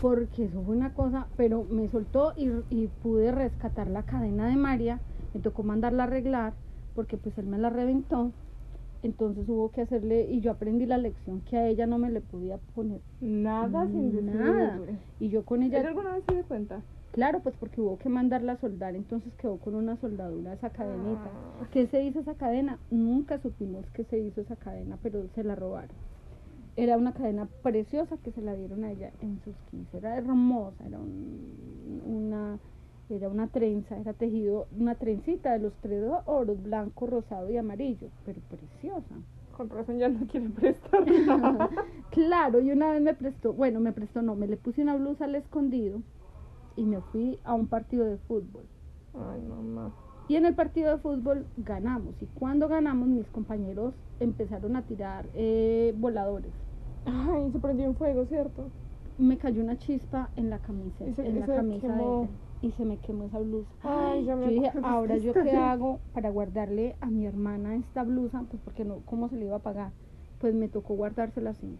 porque 0.00 0.44
eso 0.44 0.62
fue 0.62 0.76
una 0.76 0.92
cosa, 0.92 1.28
pero 1.36 1.64
me 1.64 1.88
soltó 1.88 2.34
y, 2.36 2.50
y 2.68 2.88
pude 2.88 3.32
rescatar 3.32 3.88
la 3.88 4.02
cadena 4.02 4.48
de 4.48 4.56
María, 4.56 5.00
me 5.32 5.40
tocó 5.40 5.62
mandarla 5.62 6.04
a 6.04 6.06
arreglar, 6.06 6.52
porque 6.94 7.16
pues 7.16 7.36
él 7.38 7.46
me 7.46 7.58
la 7.58 7.70
reventó, 7.70 8.32
entonces 9.02 9.48
hubo 9.48 9.70
que 9.70 9.82
hacerle, 9.82 10.26
y 10.30 10.40
yo 10.40 10.50
aprendí 10.52 10.86
la 10.86 10.98
lección 10.98 11.40
que 11.42 11.56
a 11.56 11.68
ella 11.68 11.86
no 11.86 11.98
me 11.98 12.10
le 12.10 12.20
podía 12.20 12.58
poner 12.74 13.00
Nada 13.20 13.86
sin 13.86 14.26
nada, 14.26 14.72
decirle. 14.78 14.98
y 15.20 15.28
yo 15.28 15.44
con 15.44 15.62
¿Ella 15.62 15.78
ella, 15.80 15.88
alguna 15.88 16.14
vez 16.14 16.24
se 16.28 16.34
dio 16.34 16.44
cuenta? 16.44 16.82
claro, 17.12 17.40
pues 17.40 17.54
porque 17.58 17.80
hubo 17.80 17.98
que 17.98 18.08
mandarla 18.10 18.52
a 18.52 18.56
soldar, 18.60 18.94
entonces 18.94 19.32
quedó 19.36 19.56
con 19.58 19.74
una 19.74 19.96
soldadura 19.96 20.52
esa 20.52 20.68
cadenita. 20.70 21.30
Ah. 21.62 21.66
¿Qué 21.72 21.86
se 21.86 22.02
hizo 22.04 22.20
esa 22.20 22.34
cadena? 22.34 22.78
Nunca 22.90 23.38
supimos 23.38 23.86
que 23.94 24.04
se 24.04 24.18
hizo 24.18 24.40
esa 24.42 24.56
cadena, 24.56 24.98
pero 25.02 25.26
se 25.34 25.42
la 25.42 25.54
robaron. 25.54 25.96
Era 26.76 26.98
una 26.98 27.12
cadena 27.14 27.48
preciosa 27.62 28.18
que 28.18 28.32
se 28.32 28.42
la 28.42 28.54
dieron 28.54 28.84
a 28.84 28.90
ella 28.92 29.10
en 29.22 29.40
sus 29.44 29.54
15. 29.70 29.96
Era 29.96 30.18
hermosa, 30.18 30.84
era 30.86 30.98
un- 30.98 32.02
una 32.06 32.58
era 33.10 33.28
una 33.28 33.46
trenza, 33.48 33.96
era 33.98 34.12
tejido, 34.12 34.66
una 34.78 34.94
trencita 34.94 35.52
de 35.52 35.60
los 35.60 35.72
tres 35.80 36.04
oros, 36.26 36.62
blanco, 36.62 37.06
rosado 37.06 37.50
y 37.50 37.56
amarillo, 37.56 38.08
pero 38.24 38.40
preciosa. 38.48 39.14
Con 39.56 39.70
razón 39.70 39.98
ya 39.98 40.08
no 40.08 40.26
quiere 40.26 40.50
prestar 40.50 41.06
nada. 41.26 41.70
Claro, 42.10 42.60
y 42.60 42.70
una 42.70 42.90
vez 42.90 43.02
me 43.02 43.14
prestó, 43.14 43.52
bueno, 43.52 43.80
me 43.80 43.92
prestó, 43.92 44.22
no, 44.22 44.34
me 44.34 44.46
le 44.46 44.56
puse 44.56 44.82
una 44.82 44.96
blusa 44.96 45.24
al 45.26 45.34
escondido 45.34 46.00
y 46.76 46.84
me 46.84 47.00
fui 47.00 47.38
a 47.44 47.54
un 47.54 47.66
partido 47.66 48.04
de 48.04 48.16
fútbol. 48.18 48.64
Ay, 49.14 49.42
mamá. 49.42 49.92
Y 50.28 50.36
en 50.36 50.44
el 50.44 50.54
partido 50.54 50.90
de 50.90 50.98
fútbol 50.98 51.46
ganamos. 51.56 52.14
Y 52.20 52.26
cuando 52.26 52.68
ganamos, 52.68 53.08
mis 53.08 53.26
compañeros 53.28 53.94
empezaron 54.18 54.76
a 54.76 54.82
tirar 54.82 55.26
eh, 55.34 55.94
voladores. 55.96 56.52
Ay, 57.04 57.50
se 57.52 57.58
prendió 57.58 57.86
en 57.86 57.94
fuego, 57.94 58.26
¿cierto? 58.26 58.68
Me 59.18 59.38
cayó 59.38 59.62
una 59.62 59.78
chispa 59.78 60.30
en 60.36 60.50
la 60.50 60.58
camisa, 60.58 61.04
en 61.04 61.40
la 61.40 61.46
se 61.46 61.54
camisa 61.54 61.88
de 61.88 61.94
quemó. 61.94 62.28
Y 62.62 62.72
se 62.72 62.84
me 62.84 62.98
quemó 62.98 63.24
esa 63.24 63.38
blusa. 63.38 63.68
Ay, 63.82 64.24
ya 64.24 64.34
me 64.36 64.44
yo 64.46 64.50
dije, 64.62 64.72
ahora 64.82 65.16
yo 65.16 65.32
qué 65.32 65.40
historia". 65.40 65.72
hago 65.72 66.00
para 66.14 66.30
guardarle 66.30 66.96
a 67.00 67.06
mi 67.06 67.26
hermana 67.26 67.76
esta 67.76 68.02
blusa, 68.02 68.42
pues 68.50 68.62
porque 68.64 68.84
no, 68.84 69.00
¿cómo 69.06 69.28
se 69.28 69.36
le 69.36 69.46
iba 69.46 69.56
a 69.56 69.60
pagar? 69.60 69.92
Pues 70.40 70.54
me 70.54 70.68
tocó 70.68 70.94
guardársela 70.94 71.50
así. 71.50 71.78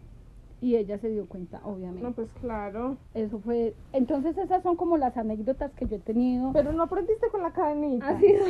Y 0.60 0.76
ella 0.76 0.98
se 0.98 1.10
dio 1.10 1.26
cuenta, 1.26 1.60
obviamente. 1.64 2.02
No, 2.02 2.12
pues 2.12 2.28
claro. 2.40 2.96
Eso 3.14 3.38
fue. 3.40 3.74
Entonces 3.92 4.36
esas 4.38 4.62
son 4.62 4.76
como 4.76 4.96
las 4.96 5.16
anécdotas 5.16 5.70
que 5.72 5.86
yo 5.86 5.96
he 5.96 6.00
tenido. 6.00 6.52
Pero 6.54 6.72
no 6.72 6.84
aprendiste 6.84 7.28
con 7.28 7.42
la 7.42 7.50
cadenita. 7.52 8.08
ha 8.08 8.18
sido 8.18 8.46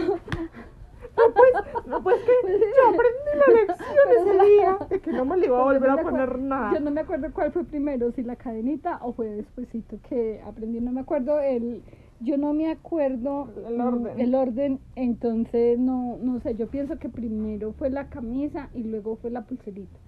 No, 1.17 1.23
pues, 1.35 1.87
no, 1.87 2.03
pues 2.03 2.17
que 2.23 2.53
yo 2.53 2.89
aprendí 2.89 3.39
la 3.47 3.55
lección 3.61 4.21
ese 4.21 4.35
la- 4.35 4.45
día 4.45 4.79
de 4.89 5.01
que 5.01 5.13
no 5.13 5.25
me 5.25 5.37
le 5.37 5.47
iba 5.47 5.59
a 5.61 5.65
Pues 5.65 5.79
volver 5.81 5.91
a 5.91 6.03
poner 6.03 6.21
acuerdo- 6.23 6.39
nada. 6.45 6.75
Yo 6.75 6.81
no 6.81 6.91
me 6.91 7.01
acuerdo 7.01 7.33
cuál 7.33 7.53
fue 7.53 7.65
primero, 7.65 8.13
si 8.13 8.23
la 8.23 8.37
cadenita 8.37 8.99
o 9.03 9.13
fue 9.13 9.29
despuesito 9.31 9.97
que 10.09 10.41
aprendí. 10.47 10.81
No 10.81 10.93
me 10.93 11.01
acuerdo 11.01 11.41
el, 11.41 11.83
yo 12.21 12.37
no 12.39 12.53
me 12.55 12.71
acuerdo 12.71 13.49
El 13.69 13.81
orden. 13.81 14.21
el 14.21 14.35
orden, 14.35 14.81
entonces 14.95 15.79
no, 15.79 16.19
no 16.23 16.41
sé. 16.41 16.55
Yo 16.55 16.69
pienso 16.69 16.99
que 16.99 17.09
primero 17.09 17.73
fue 17.73 17.91
la 17.91 18.09
camisa 18.09 18.71
y 18.75 18.83
luego 18.85 19.17
fue 19.17 19.31
la 19.31 19.43
pulserita. 19.47 19.99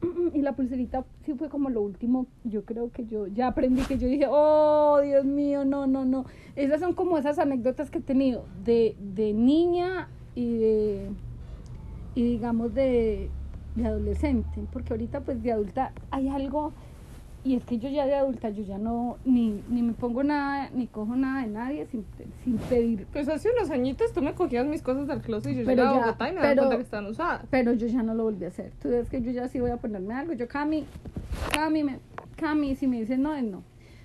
Y 0.34 0.42
la 0.42 0.52
pulserita 0.54 1.04
sí 1.24 1.34
fue 1.34 1.48
como 1.48 1.70
lo 1.70 1.82
último, 1.82 2.26
yo 2.44 2.64
creo 2.64 2.92
que 2.92 3.06
yo 3.06 3.26
ya 3.26 3.48
aprendí 3.48 3.82
que 3.82 3.98
yo 3.98 4.06
dije, 4.06 4.26
oh 4.28 5.00
Dios 5.02 5.24
mío, 5.24 5.64
no, 5.64 5.86
no, 5.86 6.04
no. 6.04 6.24
Esas 6.54 6.80
son 6.80 6.94
como 6.94 7.18
esas 7.18 7.38
anécdotas 7.38 7.90
que 7.90 7.98
he 7.98 8.02
tenido 8.02 8.44
de, 8.64 8.94
de 9.00 9.32
niña 9.32 10.08
y 10.34 10.56
de, 10.58 11.08
y 12.14 12.22
digamos 12.22 12.74
de, 12.74 13.28
de 13.74 13.86
adolescente, 13.86 14.60
porque 14.72 14.92
ahorita 14.92 15.20
pues 15.22 15.42
de 15.42 15.52
adulta 15.52 15.92
hay 16.10 16.28
algo, 16.28 16.72
y 17.48 17.54
es 17.56 17.64
que 17.64 17.78
yo 17.78 17.88
ya 17.88 18.04
de 18.06 18.14
adulta 18.14 18.50
yo 18.50 18.62
ya 18.62 18.76
no, 18.78 19.16
ni, 19.24 19.62
ni 19.70 19.82
me 19.82 19.92
pongo 19.94 20.22
nada, 20.22 20.68
ni 20.74 20.86
cojo 20.86 21.16
nada 21.16 21.42
de 21.42 21.48
nadie 21.48 21.86
sin, 21.86 22.04
sin 22.44 22.58
pedir, 22.58 23.06
Pues 23.12 23.28
hace 23.28 23.48
unos 23.56 23.70
añitos 23.70 24.12
tú 24.12 24.20
me 24.22 24.34
cogías 24.34 24.66
mis 24.66 24.82
cosas 24.82 25.06
del 25.06 25.20
closet 25.22 25.52
y 25.52 25.56
yo 25.60 25.64
Pero 25.64 25.82
llegaba 25.82 25.90
a 25.90 25.94
ya, 26.00 26.06
Bogotá 26.06 26.28
y 26.28 26.32
me 26.32 26.36
daba 26.40 26.48
pero- 26.50 26.62
cuenta 26.62 26.76
que 26.76 26.82
están 26.82 27.06
usadas. 27.06 27.46
pero 27.50 27.72
yo 27.72 27.86
ya 27.86 28.02
no 28.02 28.14
lo 28.14 28.24
volví 28.24 28.44
a 28.44 28.48
hacer. 28.48 28.72
Tú 28.82 28.90
ves 28.90 29.08
que 29.08 29.22
yo 29.22 29.30
ya 29.30 29.48
sí 29.48 29.60
voy 29.60 29.70
a 29.70 29.76
ponerme 29.78 30.12
algo, 30.14 30.34
yo 30.34 30.46
Cami, 30.46 30.84
Cami, 31.54 31.84
me, 31.84 31.98
Cami, 32.36 32.76
si 32.76 32.86
me 32.86 33.00
dicen 33.00 33.22
no, 33.22 33.34
es 33.34 33.44
no. 33.44 33.62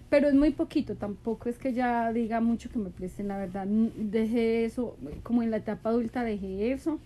Pero 0.10 0.28
es 0.28 0.36
muy 0.36 0.52
poquito, 0.52 0.96
tampoco 0.96 1.50
es 1.50 1.58
que 1.58 1.74
ya 1.74 2.14
diga 2.14 2.40
mucho 2.40 2.70
que 2.70 2.78
me 2.80 2.92
presten, 2.92 3.28
la 3.28 3.38
verdad, 3.38 3.66
dejé 3.66 4.64
eso, 4.64 4.96
como 5.24 5.42
en 5.44 5.50
la 5.52 5.58
etapa 5.58 5.90
adulta 5.90 6.24
dejé 6.24 6.72
eso, 6.72 7.00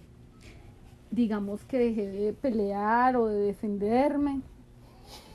digamos 1.09 1.63
que 1.63 1.79
dejé 1.79 2.05
de 2.07 2.33
pelear 2.33 3.15
o 3.15 3.27
de 3.27 3.39
defenderme, 3.45 4.41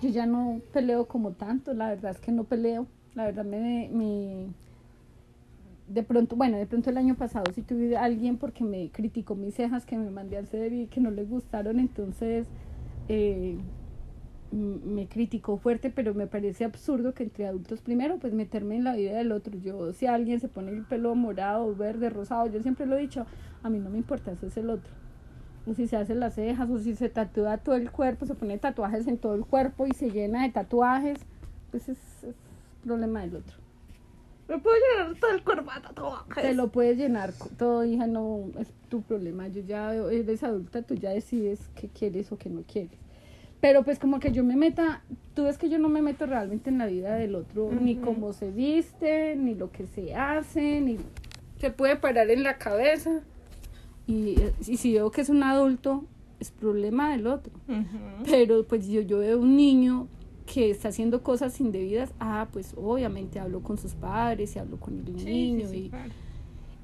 yo 0.01 0.09
ya 0.09 0.27
no 0.27 0.61
peleo 0.73 1.07
como 1.07 1.33
tanto, 1.33 1.75
la 1.75 1.89
verdad 1.89 2.13
es 2.13 2.21
que 2.21 2.33
no 2.33 2.45
peleo, 2.45 2.87
la 3.15 3.25
verdad 3.25 3.45
me, 3.45 3.89
me 3.93 4.47
de 5.89 6.03
pronto, 6.03 6.37
bueno, 6.37 6.57
de 6.57 6.67
pronto 6.67 6.91
el 6.91 6.97
año 6.97 7.17
pasado 7.17 7.53
sí 7.55 7.63
tuve 7.63 7.97
a 7.97 8.05
alguien 8.05 8.39
porque 8.39 8.65
me 8.65 8.91
criticó 8.91 9.35
mis 9.35 9.55
cejas 9.55 9.85
que 9.85 9.97
me 9.99 10.11
mandé 10.11 10.37
a 10.39 10.41
hacer 10.41 10.73
y 10.73 10.87
que 10.87 11.01
no 11.01 11.11
le 11.11 11.25
gustaron, 11.25 11.79
entonces 11.79 12.47
eh, 13.09 13.59
me 14.53 15.07
criticó 15.07 15.57
fuerte, 15.57 15.91
pero 15.91 16.15
me 16.15 16.27
parece 16.27 16.65
absurdo 16.65 17.15
que 17.15 17.25
entre 17.25 17.47
adultos 17.47 17.81
primero 17.81 18.19
pues 18.19 18.33
meterme 18.33 18.77
en 18.77 18.85
la 18.85 18.95
vida 18.95 19.17
del 19.17 19.33
otro. 19.33 19.59
Yo 19.59 19.93
si 19.93 20.07
alguien 20.07 20.41
se 20.41 20.49
pone 20.49 20.71
el 20.71 20.85
pelo 20.85 21.15
morado, 21.15 21.75
verde, 21.75 22.11
rosado, 22.11 22.47
yo 22.47 22.63
siempre 22.63 22.87
lo 22.87 22.97
he 22.97 23.01
dicho, 23.01 23.27
a 23.63 23.71
mí 23.71 23.79
no 23.79 23.91
me 23.91 23.99
importa, 23.99 24.33
eso 24.33 24.47
es 24.47 24.57
el 24.57 24.71
otro. 24.71 24.93
O 25.67 25.75
si 25.75 25.87
se 25.87 25.97
hace 25.97 26.15
las 26.15 26.35
cejas, 26.35 26.69
o 26.71 26.79
si 26.79 26.97
se 26.97 27.09
tatúa 27.09 27.59
todo 27.59 27.77
el 27.77 27.91
cuerpo, 27.91 28.27
se 28.27 28.35
pone 28.35 28.59
tatuajes 28.59 29.07
en 29.07 29.19
todo 29.19 29.35
el 29.35 29.45
cuerpo 29.45 29.87
y 29.87 29.93
se 29.93 30.11
llena 30.11 30.43
de 30.43 30.51
tatuajes, 30.51 31.19
pues 31.71 31.89
es, 31.89 31.99
es 32.25 32.35
problema 32.85 33.21
del 33.21 33.37
otro. 33.37 33.57
Me 34.49 34.59
puedo 34.59 34.77
llenar 34.77 35.19
todo 35.19 35.31
el 35.31 35.45
cuerpo 35.45 35.71
de 35.73 35.81
tatuajes. 35.81 36.43
Te 36.43 36.55
lo 36.55 36.69
puedes 36.69 36.99
llenar 36.99 37.33
todo, 37.57 37.85
hija, 37.85 38.07
no 38.07 38.51
es 38.59 38.69
tu 38.89 39.03
problema. 39.03 39.49
Yo 39.49 39.63
ya 39.63 39.95
eres 39.95 40.43
adulta, 40.43 40.83
tú 40.83 40.95
ya 40.95 41.11
decides 41.11 41.71
qué 41.75 41.89
quieres 41.89 42.33
o 42.33 42.39
qué 42.39 42.51
no 42.51 42.63
quieres. 42.63 42.99
Pero 43.63 43.85
pues 43.85 44.01
como 44.01 44.19
que 44.19 44.33
yo 44.33 44.43
me 44.43 44.57
meta, 44.57 45.05
tú 45.35 45.45
ves 45.45 45.57
que 45.57 45.69
yo 45.69 45.79
no 45.79 45.89
me 45.89 46.03
meto 46.03 46.27
realmente 46.27 46.69
en 46.69 46.79
la 46.79 46.87
vida 46.87 47.15
del 47.15 47.37
otro, 47.37 47.71
ni 47.71 47.95
cómo 47.95 48.33
se 48.33 48.51
viste, 48.51 49.37
ni 49.37 49.55
lo 49.55 49.71
que 49.71 49.87
se 49.87 50.17
hace, 50.17 50.81
ni 50.81 50.99
se 51.59 51.71
puede 51.71 51.95
parar 51.95 52.29
en 52.31 52.43
la 52.43 52.59
cabeza. 52.59 53.23
Y, 54.07 54.41
eh, 54.41 54.53
y 54.67 54.77
si 54.77 54.93
veo 54.95 55.11
que 55.11 55.21
es 55.21 55.29
un 55.29 55.43
adulto, 55.43 56.05
es 56.41 56.51
problema 56.51 57.11
del 57.13 57.27
otro. 57.27 57.53
Pero 58.25 58.65
pues 58.65 58.89
yo, 58.89 59.01
yo 59.01 59.19
veo 59.19 59.39
un 59.41 59.57
niño 59.57 60.09
que 60.47 60.71
está 60.71 60.89
haciendo 60.89 61.23
cosas 61.23 61.61
indebidas, 61.61 62.11
ah, 62.19 62.49
pues 62.53 62.75
obviamente 62.77 63.39
hablo 63.39 63.61
con 63.63 63.79
sus 63.79 63.93
padres 63.95 64.55
y 64.57 64.59
hablo 64.59 64.79
con 64.79 64.99
el 64.99 65.19
Sí, 65.21 65.25
niño 65.25 65.69
sí, 65.69 65.77
y, 65.77 65.89
claro. 65.89 66.11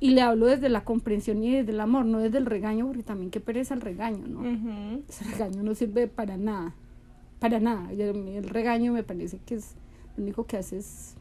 y 0.01 0.11
le 0.11 0.21
hablo 0.23 0.47
desde 0.47 0.69
la 0.69 0.85
comprensión 0.85 1.43
y 1.43 1.53
desde 1.53 1.73
el 1.73 1.81
amor, 1.81 2.05
no 2.07 2.19
desde 2.21 2.39
el 2.39 2.47
regaño, 2.47 2.87
porque 2.87 3.03
también 3.03 3.31
qué 3.31 3.41
pereza 3.41 3.75
el 3.75 3.81
regaño, 3.81 4.27
¿no? 4.29 4.41
Ujú. 4.41 5.03
Ese 5.09 5.25
regaño 5.25 5.63
no 5.65 5.75
sirve 5.75 6.07
para 6.07 6.37
nada, 6.37 6.73
para 7.41 7.59
nada. 7.59 7.93
Y 7.93 8.01
el 8.01 8.49
regaño 8.49 8.93
me 8.93 9.03
parece 9.03 9.39
que 9.45 9.57
es 9.57 9.75
lo 10.17 10.23
único 10.23 10.47
que 10.47 10.57
hace 10.57 10.79
es 10.79 11.17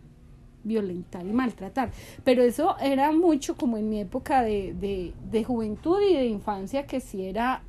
violentar 0.64 1.26
y 1.26 1.32
maltratar. 1.32 1.92
Pero 2.24 2.44
eso 2.44 2.78
era 2.80 3.12
mucho 3.12 3.56
como 3.56 3.78
en 3.78 3.90
mi 3.90 4.02
época 4.02 4.42
de, 4.42 4.74
de, 4.74 5.14
de 5.32 5.44
juventud 5.44 6.00
y 6.02 6.14
de 6.14 6.26
infancia, 6.26 6.86
que 6.86 7.00
sí 7.00 7.24
era, 7.26 7.62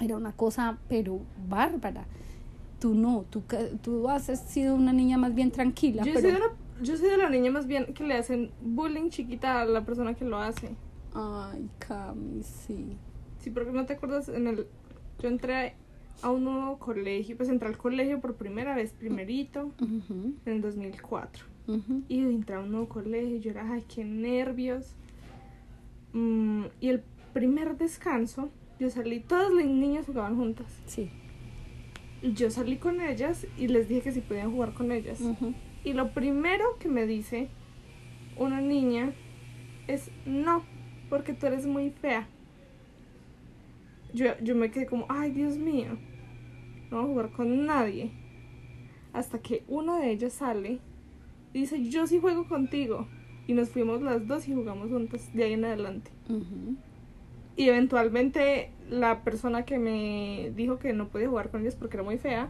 era 0.00 0.16
una 0.16 0.32
cosa, 0.32 0.78
pero 0.88 1.20
bárbara. 1.48 2.06
Tú 2.80 2.94
no, 2.94 3.24
tú, 3.30 3.42
tú 3.82 4.08
has 4.08 4.24
sido 4.48 4.74
una 4.74 4.92
niña 4.92 5.16
más 5.18 5.34
bien 5.34 5.50
tranquila. 5.50 6.02
Yo, 6.02 6.14
pero... 6.14 6.28
soy 6.28 6.32
de 6.32 6.38
la, 6.38 6.46
yo 6.82 6.96
soy 6.96 7.10
de 7.10 7.16
la 7.16 7.30
niña 7.30 7.50
más 7.50 7.66
bien 7.66 7.86
que 7.94 8.04
le 8.04 8.14
hacen 8.14 8.50
bullying 8.60 9.10
chiquita 9.10 9.60
a 9.60 9.64
la 9.64 9.84
persona 9.84 10.14
que 10.14 10.24
lo 10.24 10.38
hace. 10.38 10.70
Ay, 11.14 11.68
Cami, 11.78 12.42
sí. 12.42 12.96
Sí, 13.38 13.50
porque 13.50 13.70
no 13.72 13.84
te 13.86 13.94
acuerdas 13.94 14.28
en 14.28 14.46
el... 14.46 14.66
Yo 15.20 15.28
entré 15.28 15.74
a 16.22 16.30
un 16.30 16.44
nuevo 16.44 16.78
colegio, 16.78 17.36
pues 17.36 17.48
entré 17.48 17.68
al 17.68 17.76
colegio 17.76 18.20
por 18.20 18.34
primera 18.34 18.74
vez, 18.74 18.92
primerito, 18.92 19.72
Ujú, 19.80 20.34
en 20.44 20.52
el 20.52 20.60
2004. 20.60 21.51
Y 22.08 22.18
entré 22.18 22.56
a 22.56 22.60
un 22.60 22.72
nuevo 22.72 22.88
colegio, 22.88 23.38
yo 23.38 23.50
era, 23.50 23.72
ay, 23.72 23.84
qué 23.92 24.04
nervios. 24.04 24.94
Mm, 26.12 26.64
y 26.80 26.88
el 26.88 27.02
primer 27.32 27.76
descanso, 27.76 28.50
yo 28.78 28.90
salí, 28.90 29.20
todas 29.20 29.52
las 29.52 29.66
niñas 29.66 30.06
jugaban 30.06 30.36
juntas. 30.36 30.66
Sí. 30.86 31.10
Y 32.20 32.34
yo 32.34 32.50
salí 32.50 32.76
con 32.76 33.00
ellas 33.00 33.46
y 33.56 33.68
les 33.68 33.88
dije 33.88 34.02
que 34.02 34.12
si 34.12 34.20
podían 34.20 34.52
jugar 34.52 34.74
con 34.74 34.92
ellas. 34.92 35.20
Y 35.84 35.92
lo 35.92 36.12
primero 36.12 36.78
que 36.78 36.88
me 36.88 37.06
dice 37.06 37.48
una 38.36 38.60
niña 38.60 39.12
es 39.88 40.10
no, 40.26 40.62
porque 41.10 41.32
tú 41.32 41.46
eres 41.46 41.66
muy 41.66 41.90
fea. 41.90 42.28
Yo, 44.14 44.38
yo 44.42 44.54
me 44.54 44.70
quedé 44.70 44.86
como, 44.86 45.06
ay 45.08 45.30
Dios 45.30 45.56
mío, 45.56 45.98
no 46.90 46.98
voy 46.98 47.04
a 47.04 47.08
jugar 47.08 47.30
con 47.32 47.66
nadie. 47.66 48.12
Hasta 49.12 49.40
que 49.40 49.64
una 49.68 49.98
de 49.98 50.10
ellas 50.10 50.34
sale 50.34 50.80
y 51.52 51.60
dice, 51.60 51.82
yo 51.88 52.06
sí 52.06 52.18
juego 52.20 52.46
contigo. 52.48 53.06
Y 53.46 53.54
nos 53.54 53.70
fuimos 53.70 54.00
las 54.02 54.26
dos 54.26 54.46
y 54.48 54.54
jugamos 54.54 54.90
juntas 54.90 55.30
de 55.34 55.44
ahí 55.44 55.52
en 55.54 55.64
adelante. 55.64 56.10
Y 57.56 57.68
eventualmente 57.68 58.70
la 58.88 59.22
persona 59.24 59.64
que 59.64 59.78
me 59.78 60.52
dijo 60.56 60.78
que 60.78 60.92
no 60.92 61.08
podía 61.08 61.28
jugar 61.28 61.50
con 61.50 61.62
ellas 61.62 61.74
porque 61.76 61.96
era 61.96 62.04
muy 62.04 62.18
fea, 62.18 62.48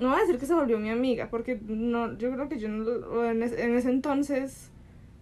no 0.00 0.08
voy 0.08 0.16
a 0.16 0.20
decir 0.22 0.38
que 0.38 0.46
se 0.46 0.54
volvió 0.54 0.78
mi 0.78 0.88
amiga, 0.90 1.28
porque 1.30 1.60
no, 1.68 2.16
yo 2.18 2.32
creo 2.32 2.48
que 2.48 2.58
yo 2.58 2.68
no- 2.68 3.24
en, 3.24 3.42
ese, 3.42 3.62
en 3.62 3.74
ese 3.76 3.90
entonces 3.90 4.70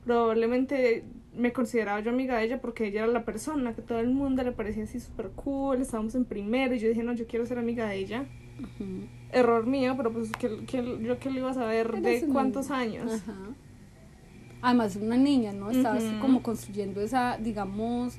probablemente 0.05 1.05
me 1.37 1.53
consideraba 1.53 2.01
yo 2.01 2.11
amiga 2.11 2.39
de 2.39 2.45
ella 2.45 2.61
porque 2.61 2.87
ella 2.87 3.05
era 3.05 3.13
la 3.13 3.25
persona 3.25 3.75
que 3.75 3.83
todo 3.83 3.99
el 4.01 4.09
mundo 4.09 4.43
le 4.43 4.53
parecía 4.53 4.85
así 4.85 5.01
súper 5.01 5.29
cool, 5.31 5.81
estábamos 5.83 6.15
en 6.15 6.25
primero 6.25 6.75
y 6.75 6.79
yo 6.79 6.89
dije, 6.89 7.03
no, 7.03 7.13
yo 7.13 7.27
quiero 7.27 7.45
ser 7.47 7.59
amiga 7.59 7.87
de 7.89 7.97
ella. 7.97 8.25
Error 9.33 9.67
mío, 9.67 9.95
pero 9.97 10.13
pues 10.13 10.31
que, 10.33 10.65
que- 10.67 10.99
yo 11.03 11.19
qué 11.19 11.31
le 11.31 11.41
iba 11.41 11.51
a 11.51 11.55
saber 11.55 12.01
de 12.01 12.27
cuántos 12.33 12.67
niña. 12.71 12.79
años. 12.81 13.13
Ajá. 13.23 13.35
Además, 14.63 14.97
una 14.97 15.17
niña, 15.17 15.53
¿no? 15.53 15.71
Estabas 15.71 16.03
como 16.21 16.43
construyendo 16.43 17.01
esa, 17.01 17.37
digamos, 17.39 18.17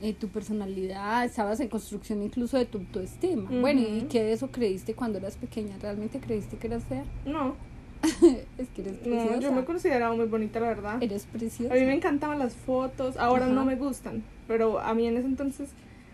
eh, 0.00 0.12
tu 0.12 0.28
personalidad, 0.28 1.24
estabas 1.24 1.60
en 1.60 1.68
construcción 1.68 2.22
incluso 2.22 2.58
de 2.58 2.66
tu 2.66 2.78
autoestima. 2.78 3.48
Bueno, 3.60 3.80
¿y 3.80 4.02
qué 4.02 4.22
de 4.22 4.32
eso 4.32 4.48
creíste 4.50 4.94
cuando 4.94 5.18
eras 5.18 5.36
pequeña? 5.36 5.76
¿Realmente 5.80 6.20
creíste 6.20 6.56
que 6.58 6.66
eras 6.66 6.84
fea? 6.84 7.04
No, 7.24 7.54
es 8.58 8.68
que 8.68 8.82
eres 8.82 8.94
no, 8.94 9.02
preciosa. 9.02 9.40
yo 9.40 9.52
me 9.52 9.64
consideraba 9.64 10.14
muy 10.14 10.26
bonita, 10.26 10.60
la 10.60 10.68
verdad. 10.68 11.02
Eres 11.02 11.24
preciosa. 11.24 11.72
A 11.72 11.76
mí 11.76 11.84
me 11.86 11.94
encantaban 11.94 12.38
las 12.38 12.54
fotos, 12.54 13.16
ahora 13.16 13.46
Ajá. 13.46 13.54
no 13.54 13.64
me 13.64 13.76
gustan, 13.76 14.22
pero 14.46 14.80
a 14.80 14.92
mí 14.94 15.06
en 15.06 15.16
ese 15.16 15.26
entonces 15.26 15.70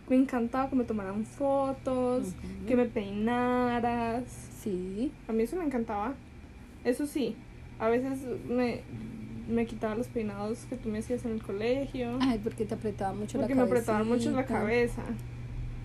me 0.08 0.16
encantaba 0.16 0.68
que 0.68 0.76
me 0.76 0.84
tomaran 0.84 1.24
fotos, 1.24 2.28
que 2.66 2.76
me 2.76 2.84
peinaras. 2.84 4.24
Sí. 4.60 5.12
A 5.28 5.32
mí 5.32 5.42
eso 5.42 5.56
me 5.56 5.64
encantaba. 5.64 6.14
Eso 6.84 7.06
sí, 7.06 7.34
a 7.78 7.88
veces 7.88 8.18
me, 8.48 8.82
me 9.48 9.66
quitaba 9.66 9.94
los 9.94 10.08
peinados 10.08 10.66
que 10.68 10.76
tú 10.76 10.88
me 10.88 10.98
hacías 10.98 11.24
en 11.24 11.32
el 11.32 11.42
colegio, 11.42 12.18
Ay, 12.20 12.40
porque 12.42 12.64
te 12.64 12.74
apretaba 12.74 13.14
mucho 13.14 13.38
porque 13.38 13.54
la 13.54 13.62
me 13.62 13.66
apretaban 13.66 14.06
mucho 14.06 14.30
la 14.32 14.44
cabeza. 14.44 15.02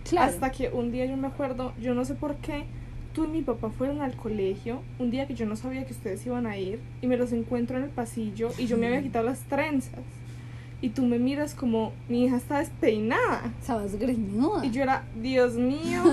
Claro. 0.09 0.31
Hasta 0.31 0.51
que 0.51 0.69
un 0.69 0.91
día 0.91 1.05
yo 1.05 1.15
me 1.17 1.27
acuerdo, 1.27 1.73
yo 1.79 1.93
no 1.93 2.03
sé 2.03 2.15
por 2.15 2.35
qué, 2.37 2.65
tú 3.13 3.25
y 3.25 3.27
mi 3.27 3.41
papá 3.41 3.69
fueron 3.69 4.01
al 4.01 4.15
colegio, 4.15 4.81
un 4.97 5.11
día 5.11 5.27
que 5.27 5.35
yo 5.35 5.45
no 5.45 5.55
sabía 5.55 5.85
que 5.85 5.93
ustedes 5.93 6.25
iban 6.25 6.45
a 6.45 6.57
ir, 6.57 6.79
y 7.01 7.07
me 7.07 7.17
los 7.17 7.31
encuentro 7.31 7.77
en 7.77 7.85
el 7.85 7.89
pasillo 7.89 8.49
y 8.57 8.65
yo 8.65 8.77
me 8.77 8.87
había 8.87 9.01
quitado 9.01 9.25
las 9.25 9.41
trenzas. 9.41 10.01
Y 10.81 10.89
tú 10.89 11.05
me 11.05 11.19
miras 11.19 11.55
como, 11.55 11.91
mi 12.07 12.23
hija 12.25 12.37
está 12.37 12.59
despeinada. 12.59 13.53
Estabas 13.59 13.95
greñuda. 13.95 14.65
Y 14.65 14.71
yo 14.71 14.81
era, 14.83 15.03
Dios 15.21 15.55
mío, 15.55 16.03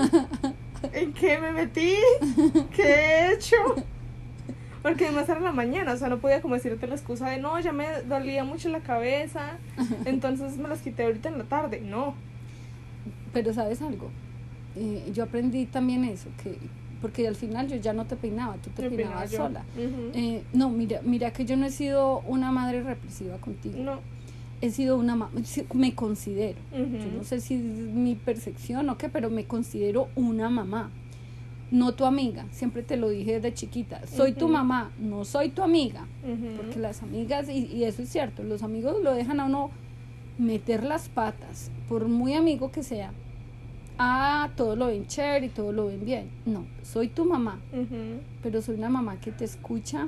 ¿en 0.93 1.13
qué 1.13 1.39
me 1.39 1.53
metí? 1.53 1.95
¿Qué 2.75 2.83
he 2.83 3.33
hecho? 3.33 3.55
Porque 4.81 5.05
además 5.05 5.27
era 5.29 5.39
la 5.39 5.51
mañana, 5.51 5.93
o 5.93 5.97
sea, 5.97 6.09
no 6.09 6.19
podía 6.19 6.41
como 6.41 6.55
decirte 6.55 6.87
la 6.87 6.95
excusa 6.95 7.29
de, 7.29 7.37
no, 7.39 7.59
ya 7.59 7.71
me 7.71 8.03
dolía 8.03 8.43
mucho 8.43 8.69
la 8.69 8.79
cabeza, 8.79 9.57
entonces 10.05 10.57
me 10.57 10.67
las 10.69 10.81
quité 10.81 11.03
ahorita 11.03 11.29
en 11.29 11.37
la 11.37 11.43
tarde. 11.45 11.81
No. 11.81 12.13
Pero 13.33 13.53
sabes 13.53 13.81
algo, 13.81 14.09
Eh, 14.75 15.11
yo 15.13 15.23
aprendí 15.23 15.65
también 15.65 16.03
eso, 16.03 16.29
que 16.43 16.57
porque 17.01 17.27
al 17.27 17.35
final 17.35 17.67
yo 17.67 17.75
ya 17.77 17.93
no 17.93 18.05
te 18.05 18.15
peinaba, 18.15 18.55
tú 18.55 18.69
te 18.71 18.89
peinabas 18.89 19.29
peinaba 19.29 19.49
sola. 19.49 19.63
Eh, 20.13 20.43
no, 20.53 20.69
mira, 20.69 21.01
mira 21.03 21.31
que 21.31 21.45
yo 21.45 21.55
no 21.55 21.65
he 21.65 21.71
sido 21.71 22.19
una 22.21 22.51
madre 22.51 22.81
represiva 22.81 23.37
contigo. 23.37 23.77
No. 23.79 23.99
He 24.61 24.71
sido 24.71 24.97
una 24.97 25.15
ma- 25.15 25.29
sí, 25.43 25.65
me 25.73 25.93
considero. 25.93 26.57
Yo 26.71 27.11
no 27.17 27.23
sé 27.23 27.39
si 27.41 27.55
es 27.55 27.61
mi 27.61 28.15
percepción 28.15 28.89
o 28.89 28.97
qué, 28.97 29.07
pero 29.09 29.29
me 29.29 29.45
considero 29.45 30.07
una 30.15 30.49
mamá. 30.49 30.89
No 31.69 31.93
tu 31.93 32.05
amiga, 32.05 32.45
siempre 32.51 32.81
te 32.81 32.95
lo 32.97 33.09
dije 33.09 33.33
desde 33.39 33.53
chiquita. 33.53 34.01
Soy 34.07 34.31
tu 34.33 34.47
mamá, 34.53 34.91
no 34.99 35.25
soy 35.25 35.49
tu 35.49 35.61
amiga. 35.61 36.07
Porque 36.57 36.79
las 36.79 37.03
amigas, 37.03 37.49
y, 37.49 37.65
y 37.65 37.83
eso 37.83 38.01
es 38.01 38.09
cierto, 38.09 38.41
los 38.43 38.63
amigos 38.63 38.95
lo 39.03 39.13
dejan 39.13 39.39
a 39.41 39.45
uno 39.45 39.69
meter 40.39 40.83
las 40.83 41.09
patas, 41.09 41.69
por 41.89 42.07
muy 42.07 42.33
amigo 42.33 42.71
que 42.71 42.83
sea. 42.83 43.11
Ah, 43.99 44.49
todo 44.55 44.75
lo 44.75 44.87
ven 44.87 45.07
chévere 45.07 45.47
y 45.47 45.49
todo 45.49 45.71
lo 45.71 45.87
ven 45.87 46.05
bien. 46.05 46.29
No, 46.45 46.65
soy 46.83 47.07
tu 47.09 47.25
mamá, 47.25 47.59
pero 48.43 48.61
soy 48.61 48.75
una 48.75 48.89
mamá 48.89 49.19
que 49.19 49.31
te 49.31 49.43
escucha, 49.43 50.07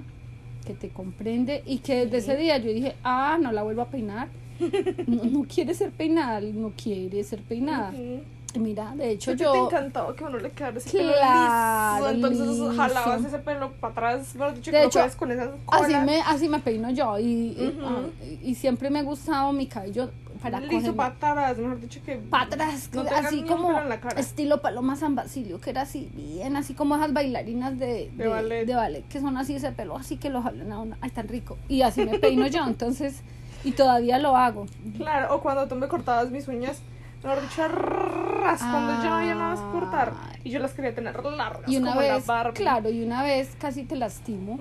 que 0.65 0.73
te 0.73 0.89
comprende 0.89 1.63
y 1.65 1.79
que 1.79 2.05
desde 2.05 2.17
ese 2.17 2.35
día 2.35 2.57
yo 2.57 2.71
dije, 2.71 2.95
ah, 3.03 3.37
no 3.41 3.51
la 3.51 3.63
vuelvo 3.63 3.81
a 3.83 3.87
peinar. 3.87 4.27
No, 5.07 5.23
no 5.23 5.45
quiere 5.47 5.73
ser 5.73 5.91
peinada, 5.91 6.41
no 6.41 6.71
quiere 6.75 7.23
ser 7.23 7.41
peinada. 7.41 7.91
Ujú. 7.91 8.19
Y 8.55 8.59
Mira, 8.59 8.93
de 8.95 9.11
hecho 9.11 9.31
¿A 9.31 9.35
ti 9.35 9.43
yo... 9.43 9.51
te 9.53 9.59
encantaba 9.59 10.15
que 10.15 10.23
uno 10.23 10.37
le 10.37 10.49
quedara 10.51 10.77
ese 10.77 10.89
Claro, 10.89 12.03
pelo 12.05 12.11
liso, 12.17 12.27
entonces 12.29 12.59
liso. 12.59 12.73
jalabas 12.81 13.23
ese 13.25 13.39
pelo 13.39 13.71
para 13.73 13.91
atrás, 13.93 14.35
mejor 14.35 14.55
dicho, 14.55 14.71
De 14.71 14.83
hecho, 14.83 14.99
con 15.17 15.31
esas 15.31 15.49
Así 15.67 15.83
colas. 15.85 16.05
me, 16.05 16.19
así 16.21 16.49
me 16.49 16.59
peino 16.59 16.89
yo 16.91 17.17
y, 17.19 17.23
y- 17.23 17.73
Ujú. 17.77 17.87
ah, 17.87 18.01
y 18.43 18.55
siempre 18.55 18.89
me 18.89 18.99
ha 18.99 19.03
gustado 19.03 19.53
mi 19.53 19.67
cabello 19.67 20.09
para 20.41 20.61
coger 20.61 20.95
para 20.95 21.09
atrás, 21.13 21.57
mejor 21.57 21.79
dicho 21.81 21.99
que 22.05 22.15
no 22.17 22.47
tengas 22.47 22.91
así 23.25 23.43
como 23.43 23.67
pelo 23.67 23.81
en 23.81 23.89
la 23.89 23.99
cara. 23.99 24.19
estilo 24.19 24.61
Paloma 24.61 24.95
San 24.95 25.15
Basilio, 25.15 25.59
que 25.59 25.69
era 25.71 25.81
así, 25.81 26.09
bien, 26.13 26.55
así 26.55 26.73
como 26.73 26.95
esas 26.95 27.13
bailarinas 27.13 27.77
de, 27.77 28.11
De 28.15 28.27
ballet. 28.27 28.65
de 28.65 28.75
ballet, 28.75 29.07
que 29.07 29.19
son 29.19 29.37
así 29.37 29.55
ese 29.55 29.71
pelo, 29.71 29.97
así 29.97 30.17
que 30.17 30.29
lo 30.29 30.41
jalan 30.41 30.71
a 30.71 30.79
uno, 30.79 30.95
ay, 31.01 31.09
tan 31.11 31.27
rico. 31.27 31.57
Y 31.67 31.81
así 31.81 32.05
me 32.05 32.19
peino 32.19 32.47
yo, 32.47 32.65
entonces, 32.67 33.21
y 33.63 33.71
todavía 33.71 34.17
lo 34.19 34.35
hago. 34.37 34.65
Claro, 34.97 35.35
o 35.35 35.41
cuando 35.41 35.67
tú 35.67 35.75
me 35.75 35.87
cortabas 35.87 36.29
mis 36.31 36.47
uñas, 36.47 36.81
mejor 37.23 37.41
dicho, 37.41 37.67
ras, 37.67 38.59
cuando 38.61 39.03
yo 39.03 39.09
no 39.09 39.15
había 39.17 39.35
nada 39.35 39.55
más 39.55 39.59
cortar. 39.73 40.13
Y 40.43 40.51
yo 40.51 40.59
las 40.59 40.71
quería 40.71 40.95
tener 40.95 41.21
largas, 41.21 41.69
Y 41.69 41.75
una 41.75 41.89
como 41.89 42.01
la 42.01 42.15
vez, 42.15 42.25
Barbie. 42.25 42.53
claro, 42.53 42.89
y 42.89 43.03
una 43.03 43.23
vez 43.23 43.55
casi 43.59 43.83
te 43.83 43.97
lastimo. 43.97 44.57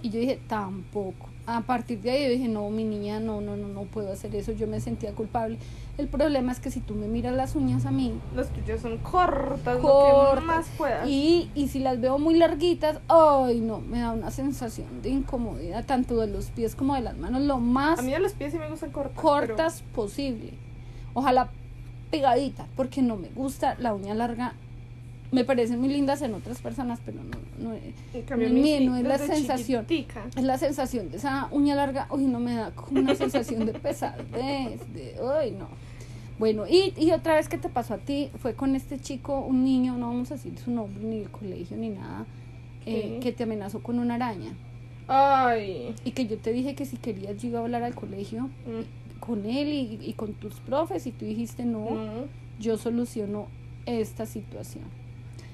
Y 0.00 0.10
yo 0.10 0.20
dije, 0.20 0.38
tampoco. 0.46 1.27
A 1.50 1.62
partir 1.62 2.00
de 2.02 2.10
ahí 2.10 2.24
yo 2.24 2.28
dije, 2.30 2.46
no, 2.46 2.68
mi 2.68 2.84
niña, 2.84 3.20
no, 3.20 3.40
no, 3.40 3.56
no, 3.56 3.68
no 3.68 3.82
puedo 3.84 4.12
hacer 4.12 4.34
eso. 4.36 4.52
Yo 4.52 4.66
me 4.66 4.80
sentía 4.80 5.12
culpable. 5.12 5.56
El 5.96 6.06
problema 6.06 6.52
es 6.52 6.60
que 6.60 6.70
si 6.70 6.80
tú 6.80 6.94
me 6.94 7.08
miras 7.08 7.34
las 7.34 7.56
uñas 7.56 7.86
a 7.86 7.90
mí, 7.90 8.12
Las 8.36 8.50
tuyas 8.50 8.82
son 8.82 8.98
cortas, 8.98 9.80
lo 9.82 10.34
que 10.34 10.40
más 10.42 10.66
puedas. 10.76 11.08
y, 11.08 11.50
y 11.54 11.68
si 11.68 11.78
las 11.78 12.00
veo 12.00 12.18
muy 12.18 12.34
larguitas, 12.36 13.00
ay, 13.08 13.60
no, 13.60 13.80
me 13.80 14.00
da 14.00 14.12
una 14.12 14.30
sensación 14.30 15.00
de 15.00 15.08
incomodidad, 15.08 15.86
tanto 15.86 16.18
de 16.18 16.26
los 16.26 16.50
pies 16.50 16.74
como 16.76 16.94
de 16.94 17.00
las 17.00 17.16
manos, 17.16 17.40
lo 17.42 17.58
más 17.58 17.98
A 17.98 18.02
mí 18.02 18.12
de 18.12 18.18
los 18.20 18.32
pies 18.34 18.52
sí 18.52 18.58
me 18.58 18.68
gustan 18.68 18.92
cortas. 18.92 19.16
cortas 19.16 19.82
posible. 19.94 20.52
Ojalá 21.14 21.48
pegadita, 22.10 22.66
porque 22.76 23.00
no 23.02 23.16
me 23.16 23.28
gusta 23.30 23.74
la 23.78 23.94
uña 23.94 24.14
larga 24.14 24.52
me 25.30 25.44
parecen 25.44 25.78
muy 25.78 25.88
lindas 25.90 26.22
en 26.22 26.34
otras 26.34 26.60
personas, 26.60 27.00
pero 27.04 27.18
no, 27.22 27.70
no, 27.70 27.74
en 27.74 28.54
mí 28.54 28.60
mí 28.60 28.78
sí, 28.78 28.86
no 28.86 28.96
es 28.96 29.04
la 29.04 29.18
sensación. 29.18 29.86
chiquitica. 29.86 30.24
Es 30.36 30.42
la 30.42 30.56
sensación 30.56 31.10
de 31.10 31.18
esa 31.18 31.48
uña 31.50 31.74
larga, 31.74 32.06
uy, 32.10 32.24
no 32.24 32.40
me 32.40 32.54
da 32.54 32.70
como 32.70 33.00
una 33.00 33.14
sensación 33.14 33.66
de 33.66 33.74
pesadez, 33.74 34.80
de, 34.94 35.16
uy, 35.20 35.50
no. 35.52 35.68
Bueno, 36.38 36.66
y, 36.68 36.94
y 36.96 37.10
otra 37.10 37.34
vez 37.34 37.48
que 37.48 37.58
te 37.58 37.68
pasó 37.68 37.94
a 37.94 37.98
ti 37.98 38.30
fue 38.40 38.54
con 38.54 38.76
este 38.76 38.98
chico, 39.00 39.40
un 39.40 39.64
niño, 39.64 39.98
no 39.98 40.06
vamos 40.06 40.30
a 40.30 40.34
decir 40.34 40.56
su 40.58 40.70
nombre, 40.70 41.04
ni 41.04 41.18
el 41.18 41.30
colegio, 41.30 41.76
ni 41.76 41.90
nada, 41.90 42.26
eh, 42.86 43.18
que 43.20 43.32
te 43.32 43.42
amenazó 43.42 43.82
con 43.82 43.98
una 43.98 44.14
araña. 44.14 44.52
Ay. 45.08 45.94
Y 46.04 46.12
que 46.12 46.26
yo 46.26 46.38
te 46.38 46.52
dije 46.52 46.74
que 46.74 46.84
si 46.84 46.96
querías 46.96 47.40
yo 47.42 47.48
iba 47.48 47.58
a 47.58 47.62
hablar 47.62 47.82
al 47.82 47.94
colegio 47.94 48.44
mm, 48.44 49.20
con 49.20 49.46
él 49.46 49.68
y, 49.68 49.98
y 50.02 50.12
con 50.12 50.34
tus 50.34 50.54
profes 50.60 51.06
y 51.06 51.12
tú 51.12 51.24
dijiste 51.24 51.64
no, 51.64 51.90
no. 51.90 52.24
yo 52.60 52.76
soluciono 52.76 53.48
esta 53.86 54.26
situación. 54.26 54.84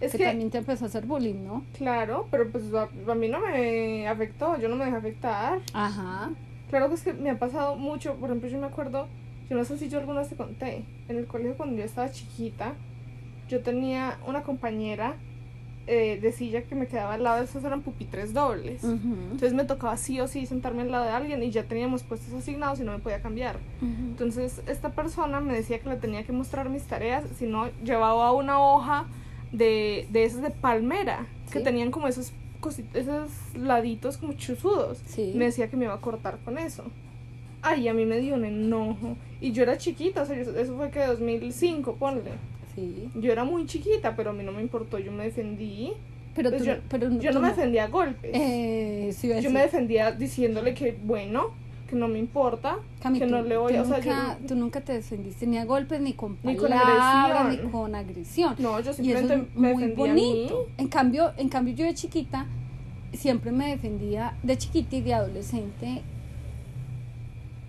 Es 0.01 0.13
que, 0.13 0.19
que, 0.19 0.25
también 0.25 0.51
te 0.51 0.59
empezó 0.59 0.85
a 0.85 0.89
hacer 0.89 1.07
bullying, 1.07 1.45
¿no? 1.45 1.65
claro, 1.77 2.27
pero 2.31 2.51
pues 2.51 2.65
a, 2.75 2.89
a 3.11 3.15
mí 3.15 3.29
no 3.29 3.41
me 3.41 4.09
afectó, 4.09 4.59
yo 4.59 4.69
no 4.69 4.77
me 4.77 4.85
dejé 4.87 4.97
afectar. 4.97 5.61
Ajá. 5.73 6.31
Claro 6.69 6.89
que 6.89 6.95
es 6.95 7.03
que 7.03 7.13
me 7.13 7.31
ha 7.31 7.39
pasado 7.39 7.77
mucho, 7.77 8.15
por 8.17 8.31
ejemplo, 8.31 8.49
yo 8.49 8.59
me 8.59 8.67
acuerdo, 8.67 9.07
yo 9.49 9.57
no 9.57 9.65
sé 9.65 9.79
si 9.79 9.89
yo 9.89 9.99
alguna 9.99 10.21
vez 10.21 10.29
te 10.29 10.37
conté, 10.37 10.85
en 11.09 11.17
el 11.17 11.27
colegio 11.27 11.57
cuando 11.57 11.77
yo 11.77 11.85
estaba 11.85 12.11
chiquita, 12.11 12.75
yo 13.49 13.61
tenía 13.61 14.19
una 14.27 14.43
compañera 14.43 15.17
eh, 15.87 16.19
de 16.21 16.33
silla 16.33 16.63
que 16.63 16.75
me 16.75 16.87
quedaba 16.87 17.13
al 17.13 17.23
lado, 17.23 17.45
esos 17.45 17.63
eran 17.63 17.83
pupitres 17.83 18.33
dobles. 18.33 18.83
Entonces 18.83 19.53
me 19.53 19.65
tocaba 19.65 19.99
sí 19.99 20.19
o 20.19 20.27
sí 20.27 20.47
sentarme 20.47 20.81
al 20.81 20.91
lado 20.91 21.05
de 21.05 21.11
alguien 21.11 21.43
y 21.43 21.51
ya 21.51 21.65
teníamos 21.65 22.03
puestos 22.03 22.33
asignados 22.33 22.81
y 22.81 22.85
no 22.85 22.93
me 22.93 23.01
podía 23.01 23.21
cambiar. 23.21 23.59
Entonces 23.83 24.63
esta 24.67 24.93
persona 24.93 25.41
me 25.41 25.53
decía 25.53 25.81
que 25.81 25.91
le 25.91 25.97
tenía 25.97 26.25
que 26.25 26.33
mostrar 26.33 26.71
mis 26.71 26.85
tareas, 26.85 27.25
si 27.37 27.47
no 27.47 27.69
llevaba 27.85 28.33
una 28.33 28.61
hoja 28.61 29.05
de, 29.57 30.07
de 30.11 30.25
esas 30.25 30.43
de 30.43 30.51
palmera, 30.51 31.27
que 31.51 31.61
tenían 31.61 31.91
como 31.91 32.09
esos, 32.09 32.33
cosi- 32.61 32.85
esos 32.95 33.31
laditos 33.57 34.17
como 34.17 34.33
chuzudos. 34.35 34.99
Sí. 35.07 35.33
Me 35.35 35.47
decía 35.47 35.69
que 35.69 35.77
me 35.77 35.85
iba 35.85 35.95
a 35.95 36.01
cortar 36.01 36.39
con 36.45 36.59
eso. 36.59 36.85
Ay, 37.63 37.89
a 37.89 37.95
mí 37.95 38.05
me 38.05 38.19
dio 38.21 38.35
un 38.35 38.45
enojo. 38.45 39.17
Y 39.41 39.53
yo 39.53 39.63
era 39.63 39.79
chiquita, 39.79 40.23
o 40.23 40.27
sea, 40.27 40.37
eso 40.39 40.77
fue 40.77 40.91
que 40.91 41.01
2005, 41.07 41.95
ponle. 41.97 42.33
Sí. 42.75 43.09
Yo 43.15 43.31
era 43.33 43.45
muy 43.45 43.67
chiquita, 43.67 44.17
pero 44.17 44.31
a 44.31 44.33
mí 44.33 44.43
no 44.43 44.53
me 44.53 44.61
importó, 44.63 44.99
yo 44.99 45.13
me 45.13 45.25
defendí. 45.25 45.93
Pero 46.35 46.51
Pues 46.51 46.63
tú, 46.63 46.69
yo, 46.69 46.75
pero 46.89 47.09
yo 47.21 47.31
no 47.33 47.41
me 47.41 47.49
defendía 47.49 47.85
a 47.85 47.89
golpes. 47.89 48.31
Eh, 48.35 49.15
sí, 49.17 49.31
yo 49.41 49.51
me 49.53 49.61
defendía 49.61 50.11
diciéndole 50.11 50.75
que, 50.75 50.99
bueno, 51.05 51.55
que 51.89 51.97
no 51.97 52.09
me 52.09 52.19
importa, 52.19 52.77
Cami, 53.03 53.19
que 53.19 53.27
tú- 53.27 53.31
no 53.33 53.43
le 53.43 53.57
voy 53.57 53.75
a... 53.77 53.83
O 53.83 53.85
sea, 53.85 53.99
nunca, 53.99 54.39
yo, 54.41 54.47
tú 54.49 54.55
nunca 54.57 54.81
te 54.81 54.95
defendiste 54.95 55.47
ni 55.47 55.59
a 55.59 55.65
golpes, 55.65 56.01
ni 56.01 56.15
con 56.15 56.39
Ni 56.43 56.57
con 56.57 56.69
palabras, 56.71 57.37
agresión. 57.41 57.67
ni 57.67 57.71
con 57.73 57.95
agresión. 57.95 58.55
no, 58.59 58.81
yo 58.81 58.87
Y 58.87 58.91
eso 58.91 58.95
simplemente 58.95 59.35
es 59.35 59.57
me 59.57 59.73
muy 59.75 59.87
bonito. 59.93 60.05
a 60.11 60.15
mí. 60.15 60.51
En 60.79 60.89
cambio, 60.89 61.33
en 61.37 61.49
cambio 61.49 61.75
yo 61.75 61.85
de 61.85 61.95
chiquita 61.95 62.47
siempre 63.13 63.53
me 63.53 63.69
defendía, 63.71 64.35
de 64.43 64.57
chiquita 64.57 64.97
y 64.97 65.03
de 65.03 65.15
adolescente, 65.15 66.03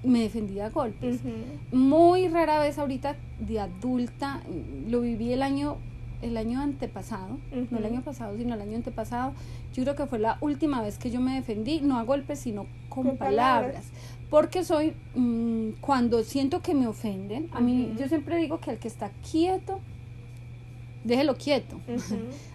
me 0.04 0.22
defendía 0.22 0.68
a 0.68 0.70
golpes. 0.70 1.20
Muy 1.72 2.28
rara 2.28 2.60
vez 2.60 2.78
ahorita 2.78 3.16
de 3.40 3.60
adulta, 3.60 4.42
lo 4.88 5.02
viví 5.02 5.34
el 5.34 5.42
año 5.42 5.78
el 6.26 6.38
año 6.38 6.60
antepasado, 6.62 7.38
no 7.72 7.78
el 7.78 7.86
año 7.86 8.02
pasado, 8.02 8.38
sino 8.38 8.54
el 8.56 8.62
año 8.62 8.76
antepasado. 8.76 9.34
Yo 9.74 9.84
creo 9.84 9.96
que 9.96 10.06
fue 10.06 10.20
la 10.20 10.38
última 10.42 10.82
vez 10.82 10.98
que 10.98 11.10
yo 11.12 11.22
me 11.22 11.36
defendí, 11.36 11.82
no 11.82 11.98
a 11.98 12.04
golpes, 12.04 12.40
sino 12.40 12.66
con, 12.90 13.04
Con 13.08 13.18
palabras. 13.18 13.72
palabras. 13.72 13.86
Porque 14.30 14.64
soy, 14.64 14.94
mm, 15.16 15.80
cuando 15.82 16.24
siento 16.24 16.62
que 16.62 16.74
me 16.74 16.88
ofenden, 16.88 17.48
a 17.54 17.60
mí, 17.62 17.94
yo 17.98 18.08
siempre 18.08 18.38
digo 18.38 18.60
que 18.60 18.72
al 18.72 18.78
que 18.80 18.88
está 18.88 19.12
quieto, 19.32 19.80
déjelo 21.04 21.36
quieto. 21.36 21.80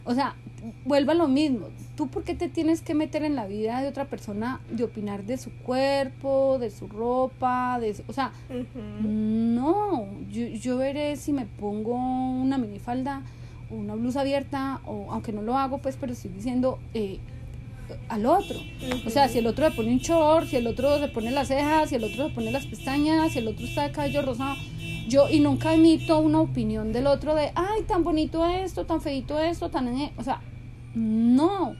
O 0.05 0.13
sea, 0.15 0.35
vuelva 0.85 1.13
a 1.13 1.17
lo 1.17 1.29
mismo. 1.29 1.69
¿Tú 1.97 2.09
por 2.09 2.25
qué 2.25 2.35
te 2.35 2.49
tienes 2.49 2.81
que 2.83 2.95
meter 2.95 3.23
en 3.23 3.37
la 3.37 3.47
vida 3.47 3.81
de 3.81 3.89
otra 3.89 4.07
persona 4.07 4.61
de 4.71 4.83
opinar 4.85 5.23
de 5.25 5.37
su 5.39 5.51
cuerpo, 5.53 6.59
de 6.59 6.71
su 6.71 6.89
ropa, 6.89 7.79
de 7.81 7.95
su- 7.95 8.03
o 8.09 8.13
sea, 8.13 8.33
no, 9.03 10.07
yo, 10.31 10.47
yo 10.49 10.77
veré 10.79 11.17
si 11.17 11.33
me 11.33 11.47
pongo 11.47 11.95
una 11.95 12.59
minifalda 12.59 13.23
una 13.71 13.95
blusa 13.95 14.21
abierta, 14.23 14.81
o 14.87 15.13
aunque 15.13 15.33
no 15.33 15.43
lo 15.43 15.57
hago, 15.57 15.79
pues, 15.79 15.97
pero 15.99 16.13
estoy 16.13 16.31
diciendo 16.31 16.79
eh, 16.95 17.19
al 18.09 18.27
otro. 18.27 18.59
O 19.07 19.11
sea, 19.11 19.29
si 19.29 19.39
el 19.39 19.47
otro 19.47 19.69
le 19.69 19.75
pone 19.75 19.91
un 19.93 19.99
short, 19.99 20.47
si 20.47 20.57
el 20.57 20.67
otro 20.67 20.99
se 20.99 21.09
pone 21.09 21.31
las 21.31 21.49
cejas, 21.49 21.89
si 21.89 21.97
el 21.97 22.05
otro 22.05 22.29
se 22.29 22.35
pone 22.35 22.51
las 22.51 22.67
pestañas, 22.67 23.33
si 23.33 23.39
el 23.39 23.49
otro 23.49 23.65
está 23.67 23.83
de 23.83 23.93
cabello 23.93 24.23
rosado, 24.23 24.57
yo 25.09 25.29
y 25.29 25.41
nunca 25.41 25.75
emito 25.75 26.21
una 26.21 26.41
opinión 26.41 26.93
del 26.93 27.07
otro 27.07 27.35
de, 27.35 27.51
ay, 27.55 27.83
tan 27.87 28.05
bonito 28.05 28.47
esto, 28.47 28.87
tan 28.87 29.01
feito 29.01 29.39
esto, 29.39 29.71
tan... 29.71 29.89
eh", 29.89 30.13
O 30.17 30.23
sea, 30.23 30.41
no, 30.95 31.75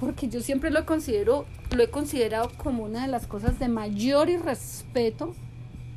porque 0.00 0.28
yo 0.28 0.40
siempre 0.40 0.70
lo 0.70 0.84
considero, 0.84 1.46
lo 1.74 1.82
he 1.82 1.88
considerado 1.88 2.50
como 2.56 2.84
una 2.84 3.02
de 3.02 3.08
las 3.08 3.26
cosas 3.26 3.58
de 3.60 3.68
mayor 3.68 4.28
irrespeto 4.28 5.34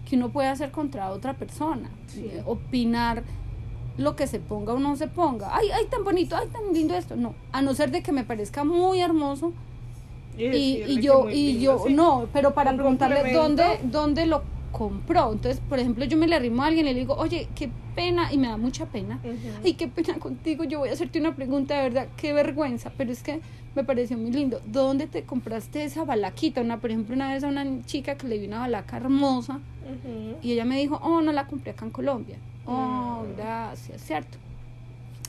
que 0.07 0.17
uno 0.17 0.29
puede 0.29 0.47
hacer 0.49 0.71
contra 0.71 1.09
otra 1.11 1.35
persona. 1.35 1.89
Sí. 2.07 2.25
Eh, 2.25 2.43
Opinar 2.45 3.23
lo 3.97 4.15
que 4.15 4.27
se 4.27 4.39
ponga 4.39 4.73
o 4.73 4.79
no 4.79 4.95
se 4.95 5.07
ponga. 5.07 5.55
Ay, 5.55 5.67
ay, 5.73 5.85
tan 5.89 6.03
bonito, 6.03 6.35
ay, 6.35 6.47
tan 6.47 6.73
lindo 6.73 6.95
esto. 6.95 7.15
No, 7.15 7.35
a 7.51 7.61
no 7.61 7.73
ser 7.73 7.91
de 7.91 8.01
que 8.01 8.11
me 8.11 8.23
parezca 8.23 8.63
muy 8.63 9.01
hermoso 9.01 9.53
y, 10.37 10.43
y 10.43 11.01
yo, 11.01 11.29
y 11.29 11.53
lindo, 11.53 11.61
yo, 11.61 11.83
sí. 11.87 11.93
no, 11.93 12.27
pero 12.33 12.53
para 12.53 12.71
Un 12.71 12.77
preguntarle 12.77 13.33
dónde, 13.33 13.79
dónde 13.83 14.25
lo 14.25 14.43
compró. 14.71 15.33
Entonces, 15.33 15.61
por 15.67 15.79
ejemplo, 15.79 16.05
yo 16.05 16.17
me 16.17 16.27
le 16.27 16.35
arrimo 16.35 16.63
a 16.63 16.67
alguien 16.67 16.87
y 16.87 16.93
le 16.93 16.99
digo, 16.99 17.15
oye, 17.15 17.47
qué 17.55 17.69
pena, 17.95 18.31
y 18.31 18.37
me 18.37 18.47
da 18.47 18.57
mucha 18.57 18.85
pena. 18.85 19.19
Ujú. 19.23 19.35
Ay, 19.63 19.73
qué 19.73 19.87
pena 19.87 20.17
contigo, 20.17 20.63
yo 20.63 20.79
voy 20.79 20.89
a 20.89 20.93
hacerte 20.93 21.19
una 21.19 21.35
pregunta 21.35 21.75
de 21.75 21.83
verdad, 21.83 22.07
qué 22.17 22.33
vergüenza, 22.33 22.91
pero 22.97 23.11
es 23.11 23.21
que 23.21 23.41
me 23.75 23.83
pareció 23.83 24.17
muy 24.17 24.31
lindo. 24.31 24.61
¿Dónde 24.65 25.07
te 25.07 25.23
compraste 25.23 25.83
esa 25.83 26.03
balaquita? 26.03 26.61
Una, 26.61 26.79
por 26.79 26.91
ejemplo, 26.91 27.15
una 27.15 27.33
vez 27.33 27.43
a 27.43 27.47
una 27.47 27.65
chica 27.85 28.15
que 28.15 28.27
le 28.27 28.37
vi 28.37 28.47
una 28.47 28.59
balaca 28.59 28.97
hermosa 28.97 29.59
y 30.41 30.53
ella 30.53 30.65
me 30.65 30.77
dijo, 30.77 30.99
oh, 31.03 31.21
no 31.21 31.31
la 31.31 31.47
compré 31.47 31.71
acá 31.71 31.85
en 31.85 31.91
Colombia. 31.91 32.37
Oh, 32.65 33.10
Mm. 33.23 33.35
gracias, 33.37 34.01
¿cierto? 34.01 34.37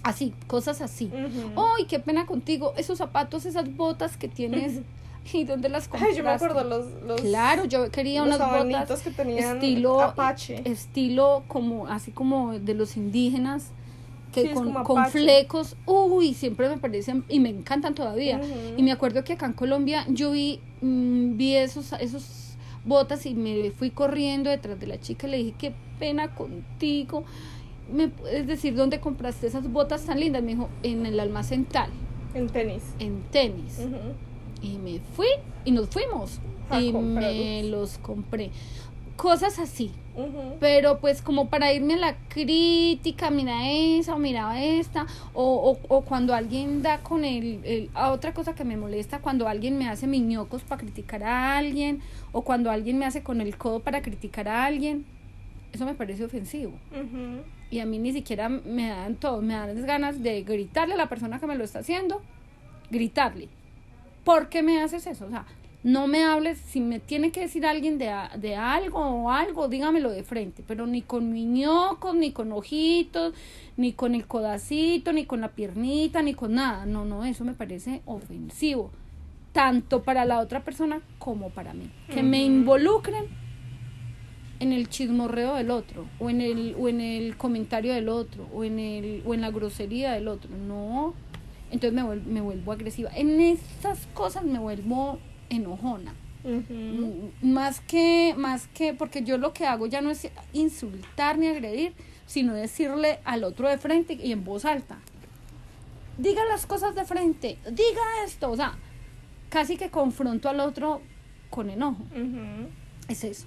Así, 0.03 0.33
cosas 0.49 0.81
así. 0.81 1.11
Ay, 1.57 1.85
qué 1.87 2.01
pena 2.01 2.27
contigo, 2.27 2.73
esos 2.77 2.99
zapatos, 2.99 3.47
esas 3.47 3.75
botas 3.77 4.17
que 4.17 4.27
tienes, 4.29 4.81
¿y 5.33 5.45
dónde 5.45 5.69
las 5.69 5.87
compraste? 5.87 6.13
Ay, 6.15 6.19
yo 6.19 6.25
me 6.25 6.31
acuerdo 6.31 6.65
los, 6.65 6.87
los, 7.07 7.21
Claro, 7.21 7.65
yo 7.67 7.89
quería 7.91 8.25
los 8.27 8.37
unas 8.37 8.65
botas 8.65 9.03
que 9.03 9.11
tenían 9.13 9.57
estilo 9.57 10.01
Apache. 10.01 10.63
estilo 10.69 11.45
como 11.47 11.87
así 11.87 12.11
como 12.11 12.59
de 12.59 12.75
los 12.75 12.97
indígenas 12.97 13.69
que 14.33 14.43
Sí, 14.43 14.49
con, 14.55 14.73
con 14.83 15.07
flecos 15.07 15.77
uy 15.87 16.33
siempre 16.33 16.69
me 16.71 16.79
parecen 16.79 17.23
y 17.29 17.39
me 17.39 17.51
encantan 17.51 17.95
todavía 17.95 18.39
Ujú. 18.39 18.79
y 18.79 18.83
me 18.83 18.91
acuerdo 18.91 19.23
que 19.25 19.35
acá 19.35 19.45
en 19.45 19.53
Colombia 19.53 20.07
yo 20.09 20.31
vi 20.33 20.59
mm, 20.81 21.37
vi 21.37 21.55
esos 21.57 21.93
esos 22.01 22.57
botas 22.85 23.27
y 23.27 23.35
me 23.35 23.71
fui 23.73 23.91
corriendo 23.91 24.49
detrás 24.49 24.81
de 24.81 24.87
la 24.87 24.99
chica 24.99 25.29
y 25.29 25.31
le 25.31 25.37
dije 25.37 25.55
qué 25.59 25.73
pena 25.99 26.35
contigo 26.35 27.25
me 27.93 28.09
puedes 28.09 28.47
decir 28.47 28.75
dónde 28.75 29.01
compraste 29.01 29.47
esas 29.47 29.71
botas 29.71 30.05
tan 30.05 30.21
lindas 30.21 30.43
me 30.43 30.53
dijo 30.53 30.69
en 30.83 31.07
el 31.07 31.19
almacén 31.21 31.65
tal. 31.65 31.91
En 32.35 32.49
tenis. 32.49 32.83
en 32.99 33.23
tenis. 33.31 33.79
Y 34.63 34.77
me 34.79 35.01
fui 35.15 35.27
y 35.65 35.71
nos 35.73 35.89
fuimos. 35.89 36.39
A 36.71 36.81
y 36.81 36.93
me 36.93 37.65
los 37.65 37.99
compré. 37.99 38.51
Cosas 39.17 39.59
así. 39.59 39.91
Pero 40.61 40.99
pues 41.01 41.21
como 41.23 41.49
para 41.49 41.73
irme 41.73 41.95
a 41.95 41.99
la 41.99 42.17
crítica, 42.29 43.31
mira 43.31 43.71
esa 43.71 44.15
o 44.15 44.19
mira 44.19 44.63
esta, 44.63 45.07
o, 45.35 45.79
o, 45.89 45.95
o 45.95 46.01
cuando 46.03 46.35
alguien 46.35 46.83
da 46.83 46.99
con 47.01 47.25
el, 47.25 47.61
el- 47.65 47.91
a 47.95 48.11
otra 48.13 48.33
cosa 48.35 48.55
que 48.55 48.65
me 48.65 48.77
molesta, 48.77 49.21
cuando 49.21 49.49
alguien 49.49 49.79
me 49.79 49.89
hace 49.89 50.07
miñocos 50.07 50.63
para 50.63 50.81
criticar 50.81 51.23
a 51.25 51.57
alguien, 51.59 52.01
o 52.33 52.43
cuando 52.43 52.71
alguien 52.71 52.99
me 52.99 53.05
hace 53.07 53.23
con 53.23 53.41
el 53.41 53.57
codo 53.57 53.81
para 53.81 54.01
criticar 54.03 54.49
a 54.49 54.65
alguien, 54.65 55.05
eso 55.73 55.87
me 55.87 55.95
parece 55.95 56.25
ofensivo. 56.25 56.73
Y 57.71 57.81
a 57.81 57.87
mí 57.87 57.99
ni 57.99 58.13
siquiera 58.13 58.49
me 58.49 58.89
dan 58.89 59.17
todo, 59.17 59.41
me 59.41 59.55
dan 59.55 59.87
ganas 59.87 60.23
de 60.23 60.43
gritarle 60.43 60.95
a 60.95 60.99
la 60.99 61.09
persona 61.09 61.41
que 61.41 61.47
me 61.47 61.57
lo 61.57 61.65
está 61.65 61.81
haciendo, 61.81 62.23
gritarle. 62.91 63.49
¿Por 64.25 64.49
qué 64.49 64.63
me 64.63 64.81
haces 64.83 65.07
eso? 65.07 65.27
O 65.27 65.31
sea, 65.31 65.47
no 65.83 66.07
me 66.07 66.23
hables, 66.23 66.59
si 66.59 66.81
me 66.81 67.01
tiene 67.01 67.33
que 67.33 67.41
decir 67.41 67.67
alguien 67.67 67.99
de, 67.99 68.13
de 68.39 68.55
algo 68.55 69.01
o 69.01 69.31
algo, 69.31 69.69
dígamelo 69.69 70.11
de 70.11 70.23
frente, 70.23 70.63
pero 70.67 70.87
ni 70.87 71.03
con 71.03 71.33
miñocos, 71.33 72.15
ni 72.15 72.31
con 72.31 72.53
ojitos, 72.53 73.35
ni 73.77 73.93
con 73.93 74.15
el 74.15 74.27
codacito, 74.27 75.13
ni 75.13 75.25
con 75.25 75.41
la 75.41 75.49
piernita, 75.49 76.23
ni 76.23 76.35
con 76.35 76.55
nada. 76.55 76.87
No, 76.87 77.05
no, 77.05 77.25
eso 77.25 77.45
me 77.45 77.55
parece 77.55 78.03
ofensivo, 78.05 78.91
tanto 79.53 80.03
para 80.03 80.25
la 80.25 80.39
otra 80.39 80.63
persona 80.63 81.01
como 81.19 81.51
para 81.51 81.75
mí. 81.75 81.91
Que 82.13 82.23
me 82.23 82.45
involucren 82.45 83.42
en 84.63 84.73
el 84.73 84.89
chismorreo 84.89 85.57
del 85.57 85.73
otro, 85.73 86.07
o 86.21 86.31
en 86.31 86.41
el, 86.41 86.77
o 86.79 86.89
en 86.89 87.01
el 87.01 87.37
comentario 87.37 87.93
del 87.93 88.09
otro, 88.09 88.49
o 88.55 88.63
en 88.63 88.79
el, 88.79 89.21
o 89.27 89.35
en 89.35 89.41
la 89.41 89.51
grosería 89.51 90.13
del 90.13 90.29
otro. 90.29 90.49
No. 90.57 91.15
Entonces 91.73 91.93
me 91.93 92.05
vuelvo, 92.05 92.31
me 92.31 92.41
vuelvo 92.41 92.71
agresiva. 92.71 93.11
En 93.17 93.41
esas 93.41 94.07
cosas 94.15 94.45
me 94.45 94.61
vuelvo 94.61 95.19
enojona. 95.51 96.15
Más 97.43 97.81
que, 97.81 98.35
más 98.37 98.69
que, 98.69 98.95
porque 98.95 99.25
yo 99.25 99.37
lo 99.37 99.53
que 99.53 99.67
hago 99.67 99.87
ya 99.87 100.01
no 100.01 100.11
es 100.11 100.29
insultar 100.53 101.39
ni 101.39 101.49
agredir, 101.49 101.95
sino 102.27 102.55
decirle 102.55 103.19
al 103.25 103.43
otro 103.43 103.69
de 103.69 103.79
frente 103.79 104.15
y 104.15 104.31
en 104.31 104.45
voz 104.45 104.65
alta. 104.65 104.99
diga 106.19 106.45
las 106.45 106.67
cosas 106.67 106.95
de 106.95 107.05
frente, 107.05 107.59
diga 107.65 108.03
esto, 108.25 108.51
o 108.51 108.57
sea, 108.57 108.75
casi 109.49 109.77
que 109.77 109.91
confronto 109.91 110.49
al 110.49 110.61
otro 110.61 111.01
con 111.51 111.69
enojo. 111.69 112.05
Es 113.09 113.25
eso. 113.25 113.47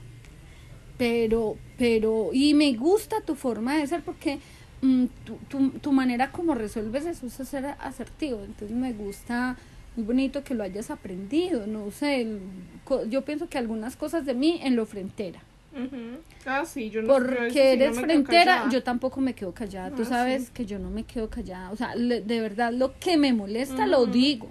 Pero, 0.98 1.58
pero, 1.78 2.30
y 2.34 2.54
me 2.54 2.74
gusta 2.74 3.22
tu 3.22 3.36
forma 3.36 3.76
de 3.78 3.88
ser 3.88 4.02
porque 4.02 4.40
mm, 4.82 5.06
tu, 5.26 5.36
tu, 5.50 5.70
tu 5.80 5.92
manera 5.92 6.32
como 6.32 6.56
resuelves 6.56 7.06
eso 7.06 7.26
es 7.28 7.34
ser 7.34 7.66
asertivo. 7.80 8.42
Entonces 8.46 8.76
me 8.76 8.94
gusta, 8.94 9.58
muy 9.96 10.06
bonito 10.06 10.44
que 10.44 10.54
lo 10.54 10.64
hayas 10.64 10.90
aprendido. 10.92 11.68
No 11.68 11.92
sé, 11.92 12.22
el- 12.22 12.40
yo 13.10 13.24
pienso 13.24 13.50
que 13.50 13.58
algunas 13.58 13.96
cosas 13.98 14.26
de 14.26 14.34
mí 14.34 14.60
en 14.64 14.76
lo 14.76 14.86
frentera. 14.86 15.42
Ah, 16.46 16.64
sí, 16.66 16.90
yo 16.90 17.02
no 17.02 17.10
Porque 17.10 17.36
no 17.36 17.44
eres 17.44 17.90
quedo 17.90 17.94
frentera, 18.06 18.70
yo 18.72 18.82
tampoco 18.82 19.20
me 19.20 19.34
quedo 19.34 19.52
callada. 19.54 19.92
Tú 19.94 20.04
Ah, 20.04 20.06
sabes 20.06 20.46
sí. 20.46 20.52
que 20.54 20.66
yo 20.66 20.80
no 20.80 20.90
me 20.90 21.04
quedo 21.04 21.30
callada. 21.30 21.72
O 21.72 21.76
sea, 21.76 21.96
le- 21.96 22.22
de 22.22 22.40
verdad, 22.40 22.72
lo 22.72 22.98
que 22.98 23.18
me 23.18 23.34
molesta 23.34 23.86
lo 23.86 24.06
digo. 24.06 24.48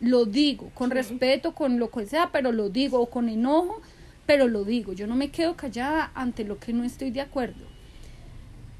Lo 0.00 0.26
digo, 0.26 0.70
con 0.74 0.90
Sí. 0.90 0.94
respeto, 0.94 1.54
con 1.54 1.78
lo 1.78 1.90
que 1.90 2.04
sea, 2.06 2.28
pero 2.32 2.52
lo 2.52 2.68
digo, 2.68 3.00
o 3.00 3.06
con 3.08 3.30
enojo, 3.30 3.80
pero 4.28 4.46
lo 4.46 4.62
digo. 4.62 4.92
Yo 4.92 5.06
no 5.06 5.16
me 5.16 5.30
quedo 5.30 5.56
callada 5.56 6.12
ante 6.14 6.44
lo 6.44 6.58
que 6.58 6.74
no 6.74 6.84
estoy 6.84 7.10
de 7.10 7.22
acuerdo. 7.22 7.64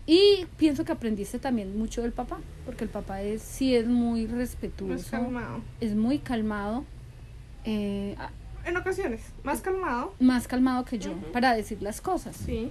Y 0.06 0.44
pienso 0.58 0.84
que 0.84 0.92
aprendiste 0.92 1.38
también 1.38 1.78
mucho 1.78 2.02
del 2.02 2.12
papá, 2.12 2.38
porque 2.66 2.84
el 2.84 2.90
papá 2.90 3.22
es 3.22 3.40
sí 3.40 3.74
es 3.74 3.86
muy 3.86 4.26
respetuoso, 4.26 4.92
Más 4.94 5.06
calmado. 5.10 5.60
es 5.80 5.94
muy 5.94 6.18
calmado, 6.18 6.84
eh, 7.64 8.14
En 8.66 8.76
ocasiones, 8.76 9.20
más 9.42 9.62
calmado. 9.62 10.14
más 10.20 10.46
calmado 10.46 10.84
que 10.84 10.98
yo 10.98 11.12
para 11.32 11.54
decir 11.54 11.80
las 11.80 12.02
cosas. 12.02 12.36
Sí. 12.36 12.70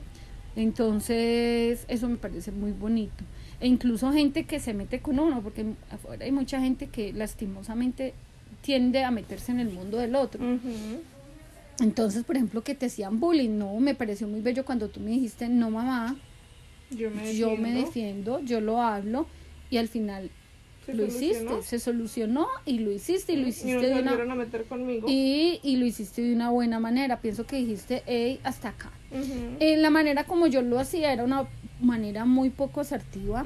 Entonces, 0.56 1.84
eso 1.88 2.08
me 2.10 2.18
parece 2.18 2.52
muy 2.52 2.72
bonito. 2.74 3.24
E 3.60 3.68
incluso 3.68 4.12
gente 4.14 4.46
que 4.46 4.60
se 4.60 4.76
mete 4.76 5.00
con 5.00 5.20
uno, 5.20 5.42
porque 5.42 5.66
afuera 5.90 6.26
hay 6.26 6.32
mucha 6.32 6.60
gente 6.60 6.88
que 6.88 7.12
lastimosamente 7.12 8.14
tiende 8.62 9.04
a 9.04 9.10
meterse 9.10 9.52
en 9.52 9.60
el 9.62 9.70
mundo 9.70 9.98
del 9.98 10.16
otro. 10.16 10.40
Entonces, 11.80 12.24
por 12.24 12.36
ejemplo, 12.36 12.64
que 12.64 12.76
te 12.76 12.88
hacían 12.88 13.20
bullying, 13.20 13.58
no, 13.58 13.76
me 13.80 13.94
pareció 13.96 14.28
muy 14.28 14.42
bello 14.42 14.66
cuando 14.66 14.90
tú 14.90 15.00
me 15.00 15.12
dijiste, 15.12 15.48
no 15.48 15.70
mamá, 15.70 16.16
Yo 16.92 17.12
me 17.12 17.36
yo 17.36 17.56
me 17.56 17.72
defiendo. 17.74 18.40
yo 18.42 18.62
lo 18.62 18.82
hablo, 18.82 19.28
y 19.70 19.78
al 19.78 19.88
final 19.88 20.32
Se 20.86 20.94
lo 20.96 21.06
solucionó. 21.08 21.58
hiciste, 21.60 21.64
se 21.64 21.80
solucionó 21.80 22.48
y 22.66 22.80
lo 22.80 22.92
hiciste 22.92 23.34
y 23.34 23.36
lo 23.36 23.42
Y 23.42 23.44
no 23.46 23.50
hiciste 23.50 23.88
de 23.90 24.02
una... 24.02 24.12
a 24.14 24.36
meter 24.36 24.64
conmigo. 24.66 25.06
Y, 25.10 25.60
y 25.62 25.76
lo 25.76 25.86
hiciste 25.86 26.22
de 26.24 26.34
una 26.34 26.50
buena 26.50 26.80
manera. 26.80 27.20
Pienso 27.22 27.46
que 27.46 27.58
dijiste, 27.58 28.04
hey, 28.08 28.40
hasta 28.44 28.70
acá. 28.70 28.92
Eh, 29.60 29.78
la 29.78 29.90
manera 29.90 30.24
como 30.24 30.48
yo 30.48 30.62
lo 30.62 30.80
hacía 30.80 31.14
era 31.14 31.24
una 31.26 31.48
manera 31.82 32.26
muy 32.26 32.50
poco 32.50 32.82
asertiva. 32.82 33.44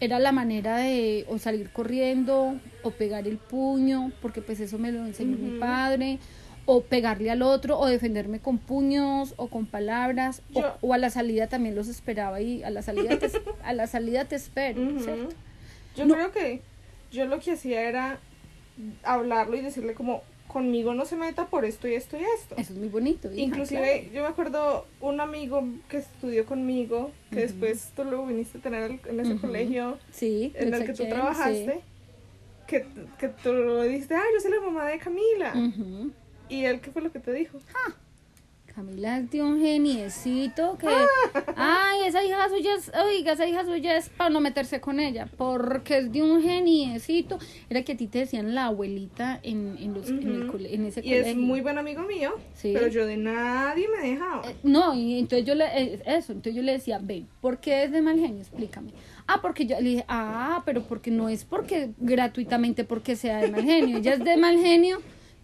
Era 0.00 0.18
la 0.18 0.32
manera 0.32 0.76
de 0.78 1.24
o 1.28 1.38
salir 1.38 1.70
corriendo 1.70 2.56
o 2.82 2.90
pegar 2.90 3.26
el 3.28 3.38
puño, 3.38 4.12
porque 4.20 4.42
pues 4.42 4.60
eso 4.60 4.76
me 4.78 4.90
lo 4.92 5.06
enseñó 5.06 5.38
mi 5.38 5.58
padre, 5.58 6.18
o 6.64 6.82
pegarle 6.82 7.30
al 7.30 7.42
otro, 7.42 7.78
o 7.78 7.86
defenderme 7.86 8.38
con 8.38 8.58
puños 8.58 9.34
o 9.36 9.48
con 9.48 9.66
palabras, 9.66 10.42
o- 10.80 10.92
a 10.94 10.98
la 10.98 11.10
salida 11.10 11.48
también 11.48 11.74
los 11.74 11.88
esperaba 11.88 12.40
y 12.40 12.62
a 12.62 12.70
la 12.70 12.82
salida 12.82 13.18
te, 13.18 13.30
a 13.64 13.72
la 13.72 13.86
salida 13.86 14.24
te 14.26 14.36
espero. 14.36 14.80
¿cierto? 15.00 15.34
Yo 15.96 16.06
No. 16.06 16.14
creo 16.14 16.32
que 16.32 16.60
yo 17.10 17.26
lo 17.26 17.40
que 17.40 17.52
hacía 17.52 17.82
era 17.88 18.18
hablarlo 19.02 19.56
y 19.56 19.60
decirle 19.60 19.94
como 19.94 20.22
conmigo 20.48 20.92
no 20.92 21.06
se 21.06 21.16
meta 21.16 21.46
por 21.46 21.64
esto 21.64 21.88
y 21.88 21.94
esto 21.94 22.16
y 22.18 22.24
esto. 22.38 22.54
Eso 22.58 22.72
es 22.74 22.78
muy 22.78 22.88
bonito. 22.88 23.30
hija, 23.32 23.40
Inclusive 23.42 24.10
yo 24.12 24.22
me 24.22 24.28
acuerdo 24.28 24.86
un 25.00 25.20
amigo 25.20 25.64
que 25.88 25.96
estudió 25.98 26.44
conmigo, 26.46 27.10
que 27.30 27.40
después 27.40 27.90
tú 27.96 28.04
lo 28.04 28.26
viniste 28.26 28.58
a 28.58 28.60
tener 28.60 29.00
en 29.08 29.20
ese 29.20 29.36
colegio. 29.36 29.98
Sí, 30.12 30.52
en 30.54 30.74
el 30.74 30.84
que 30.84 30.92
tú 30.92 31.06
trabajaste, 31.08 31.80
que, 32.66 32.86
que 33.18 33.28
tú 33.28 33.52
lo 33.52 33.82
dijiste, 33.82 34.14
ah, 34.14 34.22
yo 34.34 34.40
soy 34.40 34.50
la 34.50 34.60
mamá 34.60 34.86
de 34.86 34.98
Camila. 34.98 35.54
¿Y 36.52 36.66
él 36.66 36.80
qué 36.80 36.90
fue 36.90 37.00
lo 37.00 37.10
que 37.10 37.18
te 37.18 37.32
dijo? 37.32 37.58
Camila 38.74 39.18
es 39.18 39.30
de 39.30 39.42
un 39.42 39.58
geniecito 39.60 40.76
que, 40.78 40.86
ay, 41.56 42.00
esa 42.06 42.22
hija 42.24 42.48
suya 42.48 42.74
es, 42.74 42.90
oiga, 42.94 43.32
esa 43.32 43.46
hija 43.46 43.64
suya 43.64 43.96
es 43.98 44.08
para 44.10 44.28
no 44.30 44.40
meterse 44.40 44.80
con 44.80 44.98
ella, 45.00 45.28
porque 45.36 45.98
es 45.98 46.12
de 46.12 46.22
un 46.22 46.42
geniecito. 46.42 47.38
Era 47.70 47.82
que 47.82 47.92
a 47.92 47.96
ti 47.96 48.06
te 48.06 48.20
decían 48.20 48.54
la 48.54 48.66
abuelita 48.66 49.40
en, 49.42 49.76
en, 49.78 49.92
los, 49.94 50.08
en, 50.08 50.22
el 50.22 50.42
Ujú. 50.44 50.52
cole- 50.52 50.74
en 50.74 50.86
ese 50.86 51.00
Y 51.00 51.04
colegio. 51.04 51.24
es 51.32 51.36
muy 51.36 51.60
buen 51.62 51.76
amigo 51.78 52.02
mío, 52.02 52.32
Sí. 52.54 52.72
pero 52.74 52.86
yo 52.88 53.04
de 53.06 53.16
nadie 53.18 53.88
me 53.88 54.08
dejaba. 54.08 54.50
Eh, 54.50 54.56
No, 54.62 54.94
y 54.94 55.18
entonces 55.18 55.46
yo 55.46 55.54
le, 55.54 55.64
eh, 55.66 56.02
eso, 56.06 56.32
entonces 56.32 56.54
yo 56.54 56.62
le 56.62 56.72
decía, 56.72 56.98
ven, 57.02 57.26
¿por 57.42 57.58
qué 57.60 57.84
es 57.84 57.92
de 57.92 58.00
mal 58.00 58.18
genio? 58.18 58.40
Explícame. 58.40 58.92
Ah, 59.26 59.40
porque 59.42 59.66
yo 59.66 59.78
le 59.80 59.88
dije, 59.90 60.04
ah, 60.08 60.62
pero 60.64 60.82
porque 60.84 61.10
no 61.10 61.28
es 61.28 61.44
porque 61.44 61.90
gratuitamente 61.98 62.84
porque 62.84 63.16
sea 63.16 63.38
de 63.38 63.48
mal 63.50 63.64
genio, 63.64 63.98
ella 63.98 64.14
es 64.14 64.24
de 64.24 64.36
mal 64.38 64.58
genio 64.58 65.00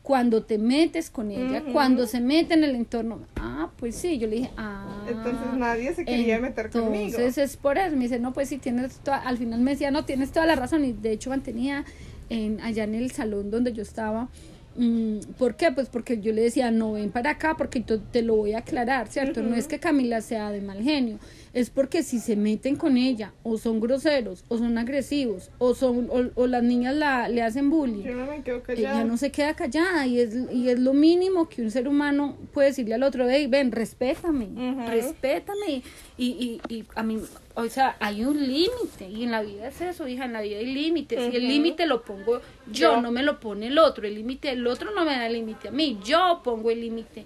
cuando 0.08 0.42
te 0.42 0.56
metes 0.56 1.10
con 1.10 1.30
ella, 1.30 1.62
cuando 1.70 2.06
se 2.06 2.18
mete 2.18 2.54
en 2.54 2.64
el 2.64 2.74
entorno. 2.74 3.20
Ah, 3.36 3.68
pues 3.76 3.94
sí, 3.94 4.16
yo 4.16 4.26
le 4.26 4.36
dije, 4.36 4.50
ah. 4.56 5.04
Entonces 5.06 5.52
nadie 5.54 5.92
se 5.92 6.06
quería 6.06 6.40
meter 6.40 6.70
conmigo. 6.70 7.08
Entonces 7.08 7.36
es 7.36 7.58
por 7.58 7.76
eso, 7.76 7.94
me 7.94 8.04
dice, 8.04 8.18
no, 8.18 8.32
pues 8.32 8.48
sí, 8.48 8.56
tienes 8.56 9.00
toda, 9.00 9.18
al 9.18 9.36
final 9.36 9.60
me 9.60 9.72
decía, 9.72 9.90
no, 9.90 10.06
tienes 10.06 10.32
toda 10.32 10.46
la 10.46 10.56
razón, 10.56 10.82
y 10.86 10.92
de 10.92 11.12
hecho 11.12 11.28
mantenía 11.28 11.84
en, 12.30 12.58
allá 12.62 12.84
en 12.84 12.94
el 12.94 13.10
salón 13.10 13.50
donde 13.50 13.74
yo 13.74 13.82
estaba, 13.82 14.30
mm, 14.76 15.18
¿por 15.36 15.56
qué? 15.56 15.72
Pues 15.72 15.90
porque 15.90 16.18
yo 16.18 16.32
le 16.32 16.40
decía, 16.40 16.70
no, 16.70 16.92
ven 16.92 17.10
para 17.10 17.32
acá, 17.32 17.58
porque 17.58 17.84
te 18.10 18.22
lo 18.22 18.34
voy 18.34 18.54
a 18.54 18.60
aclarar, 18.60 19.08
¿cierto? 19.08 19.42
No 19.42 19.56
es 19.56 19.66
que 19.66 19.78
Camila 19.78 20.22
sea 20.22 20.50
de 20.50 20.62
mal 20.62 20.82
genio, 20.82 21.18
es 21.58 21.70
porque 21.70 22.02
si 22.02 22.18
se 22.20 22.36
meten 22.36 22.76
con 22.76 22.96
ella, 22.96 23.32
o 23.42 23.58
son 23.58 23.80
groseros, 23.80 24.44
o 24.48 24.58
son 24.58 24.78
agresivos, 24.78 25.50
o 25.58 25.74
son, 25.74 26.08
o, 26.10 26.30
o 26.34 26.46
las 26.46 26.62
niñas 26.62 26.94
la, 26.94 27.28
le 27.28 27.42
hacen 27.42 27.70
bullying, 27.70 28.02
Yo 28.04 28.14
no 28.14 28.26
me 28.26 28.42
quedo 28.42 28.62
callada. 28.62 28.94
ella 29.00 29.04
no 29.04 29.16
se 29.16 29.30
queda 29.30 29.54
callada 29.54 30.06
y 30.06 30.20
es, 30.20 30.34
y 30.52 30.68
es 30.68 30.78
lo 30.78 30.92
mínimo 30.94 31.48
que 31.48 31.62
un 31.62 31.70
ser 31.70 31.88
humano 31.88 32.36
puede 32.52 32.68
decirle 32.68 32.94
al 32.94 33.02
otro, 33.02 33.28
hey, 33.28 33.46
ven, 33.48 33.72
respétame, 33.72 34.48
respétame. 34.88 35.82
Y, 36.16 36.60
y, 36.68 36.74
y 36.74 36.84
a 36.94 37.02
mí, 37.02 37.18
o 37.54 37.68
sea, 37.68 37.96
hay 38.00 38.24
un 38.24 38.38
límite 38.46 39.08
y 39.10 39.24
en 39.24 39.30
la 39.30 39.42
vida 39.42 39.68
es 39.68 39.80
eso, 39.80 40.06
hija, 40.08 40.24
en 40.24 40.32
la 40.32 40.40
vida 40.40 40.58
hay 40.58 40.66
límites 40.66 41.32
y 41.32 41.36
el 41.36 41.48
límite 41.48 41.86
lo 41.86 42.02
pongo 42.02 42.40
yo, 42.70 42.94
Yo. 42.94 43.00
no 43.00 43.10
me 43.10 43.22
lo 43.22 43.40
pone 43.40 43.68
el 43.68 43.78
otro, 43.78 44.06
el 44.06 44.14
límite 44.14 44.50
el 44.50 44.66
otro 44.66 44.90
no 44.94 45.04
me 45.04 45.12
da 45.12 45.26
el 45.26 45.32
límite 45.34 45.68
a 45.68 45.70
mí, 45.70 45.98
yo 46.04 46.40
pongo 46.44 46.70
el 46.70 46.80
límite. 46.80 47.24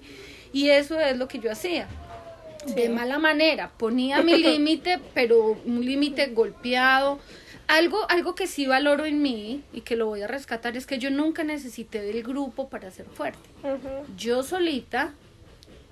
Y 0.55 0.69
eso 0.69 1.01
es 1.01 1.17
lo 1.17 1.29
que 1.29 1.39
yo 1.39 1.51
hacía. 1.51 1.89
De 2.67 2.89
mala 2.89 3.19
manera, 3.19 3.71
ponía 3.77 4.23
mi 4.23 4.37
límite, 4.39 5.01
pero 5.15 5.57
un 5.65 5.85
límite 5.85 6.27
golpeado. 6.29 7.19
Algo, 7.69 7.99
algo 8.11 8.35
que 8.35 8.47
sí 8.47 8.67
valoro 8.67 9.05
en 9.05 9.23
mí 9.23 9.63
y 9.73 9.81
que 9.83 9.97
lo 9.97 10.07
voy 10.07 10.23
a 10.23 10.27
rescatar 10.27 10.77
es 10.77 10.87
que 10.87 10.99
yo 10.99 11.11
nunca 11.11 11.43
necesité 11.45 12.03
del 12.03 12.23
grupo 12.23 12.69
para 12.69 12.91
ser 12.91 13.07
fuerte. 13.07 13.49
Yo 14.17 14.43
solita 14.43 15.15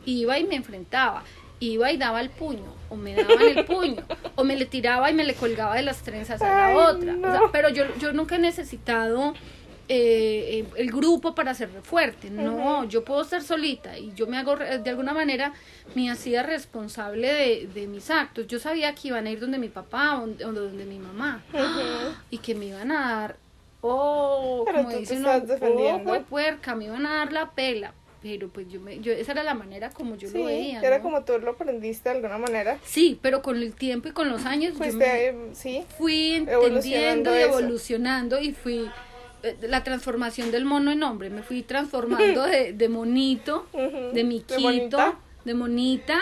iba 0.05 0.39
y 0.39 0.45
me 0.45 0.57
enfrentaba, 0.57 1.25
iba 1.59 1.91
y 1.93 1.97
daba 1.97 2.21
el 2.21 2.31
puño, 2.31 2.75
o 2.89 2.97
me 2.97 3.15
daban 3.15 3.41
el 3.43 3.65
puño, 3.67 4.03
o 4.35 4.45
me 4.45 4.57
le 4.57 4.67
tiraba 4.67 5.11
y 5.11 5.15
me 5.15 5.25
le 5.25 5.35
colgaba 5.35 5.75
de 5.75 5.83
las 5.83 6.03
trenzas 6.03 6.43
a 6.43 6.49
la 6.49 6.67
Ay, 6.67 6.77
otra. 6.77 7.15
O 7.17 7.33
sea, 7.33 7.41
pero 7.53 7.69
yo, 7.71 7.85
yo 7.99 8.13
nunca 8.13 8.37
he 8.37 8.41
necesitado 8.41 9.35
eh, 9.93 10.61
eh, 10.61 10.65
el 10.77 10.93
grupo 10.93 11.35
para 11.35 11.53
ser 11.53 11.69
fuerte. 11.83 12.31
No, 12.31 12.85
yo 12.85 13.05
puedo 13.05 13.23
estar 13.23 13.43
solita 13.43 13.99
y 13.99 14.13
yo 14.15 14.29
me 14.29 14.39
hago 14.39 14.55
de 14.55 14.89
alguna 14.89 15.13
manera 15.13 15.53
me 15.97 16.09
hacía 16.09 16.45
responsable 16.45 17.27
de, 17.27 17.67
de 17.75 17.89
mis 17.89 18.09
actos. 18.09 18.47
Yo 18.47 18.61
sabía 18.61 18.95
que 18.95 19.09
iban 19.09 19.27
a 19.27 19.33
ir 19.33 19.41
donde 19.41 19.59
mi 19.59 19.69
papá 19.69 20.21
o 20.23 20.29
donde, 20.29 20.85
mi 20.85 21.01
mamá 21.01 21.43
y 22.31 22.39
que 22.39 22.55
me 22.55 22.67
iban 22.67 22.93
a 22.93 23.01
dar, 23.21 23.37
oh, 23.81 24.63
Pero 24.65 24.85
como 24.85 24.97
dicen, 24.97 25.27
estás 25.27 25.59
oh, 25.61 26.23
puerca, 26.29 26.77
me 26.77 26.85
iban 26.85 27.05
a 27.05 27.17
dar 27.17 27.33
la 27.33 27.51
pela. 27.51 27.93
Pero 28.23 28.49
pues 28.49 28.69
yo 28.69 28.81
me, 28.81 29.01
yo, 29.01 29.13
esa 29.13 29.33
era 29.33 29.43
la 29.43 29.55
manera 29.55 29.91
como 29.91 30.15
yo 30.15 30.29
Sí, 30.29 30.39
lo 30.39 30.45
veía. 30.45 30.81
era 30.83 30.99
¿no? 30.99 31.03
como 31.03 31.25
tú 31.25 31.37
lo 31.41 31.53
aprendiste 31.53 32.11
de 32.11 32.17
alguna 32.17 32.39
manera. 32.39 32.79
Sí, 32.85 33.19
pero 33.21 33.43
con 33.43 33.57
el 33.57 33.75
tiempo 33.75 34.09
y 34.09 34.13
con 34.13 34.29
los 34.29 34.45
años 34.45 34.75
yo 34.75 34.79
me 34.79 34.93
Fuiste, 34.93 35.29
eh, 35.31 35.35
sí. 35.55 35.85
fui 35.99 36.35
evolucionando 36.47 37.35
entendiendo 37.35 37.37
y 37.37 37.41
evolucionando 37.41 38.41
y 38.41 38.53
fui 38.53 38.91
la 39.63 39.83
transformación 39.85 40.51
del 40.51 40.65
mono 40.65 40.91
en 40.91 41.03
hombre, 41.03 41.31
me 41.31 41.43
fui 41.43 41.63
transformando 41.63 42.43
de, 42.45 42.73
de 42.73 42.89
monito, 42.89 43.67
de 44.15 44.25
miquito, 44.25 44.61
bonita. 44.61 45.19
de 45.45 45.55
monita, 45.55 46.19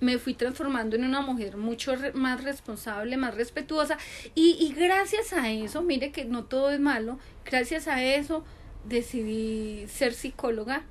me 0.00 0.18
fui 0.18 0.34
transformando 0.34 0.94
en 0.96 1.04
una 1.04 1.20
mujer 1.22 1.56
mucho 1.56 1.96
re- 1.96 2.12
más 2.12 2.44
responsable, 2.44 3.16
más 3.16 3.34
respetuosa. 3.34 3.96
Y, 4.34 4.56
y 4.60 4.72
gracias 4.74 5.32
a 5.32 5.50
eso, 5.50 5.82
mire 5.82 6.12
que 6.12 6.24
no 6.24 6.44
todo 6.44 6.70
es 6.70 6.80
malo, 6.80 7.18
gracias 7.44 7.88
a 7.88 8.02
eso 8.02 8.44
decidí 8.90 9.86
ser 9.88 10.14
psicóloga, 10.14 10.82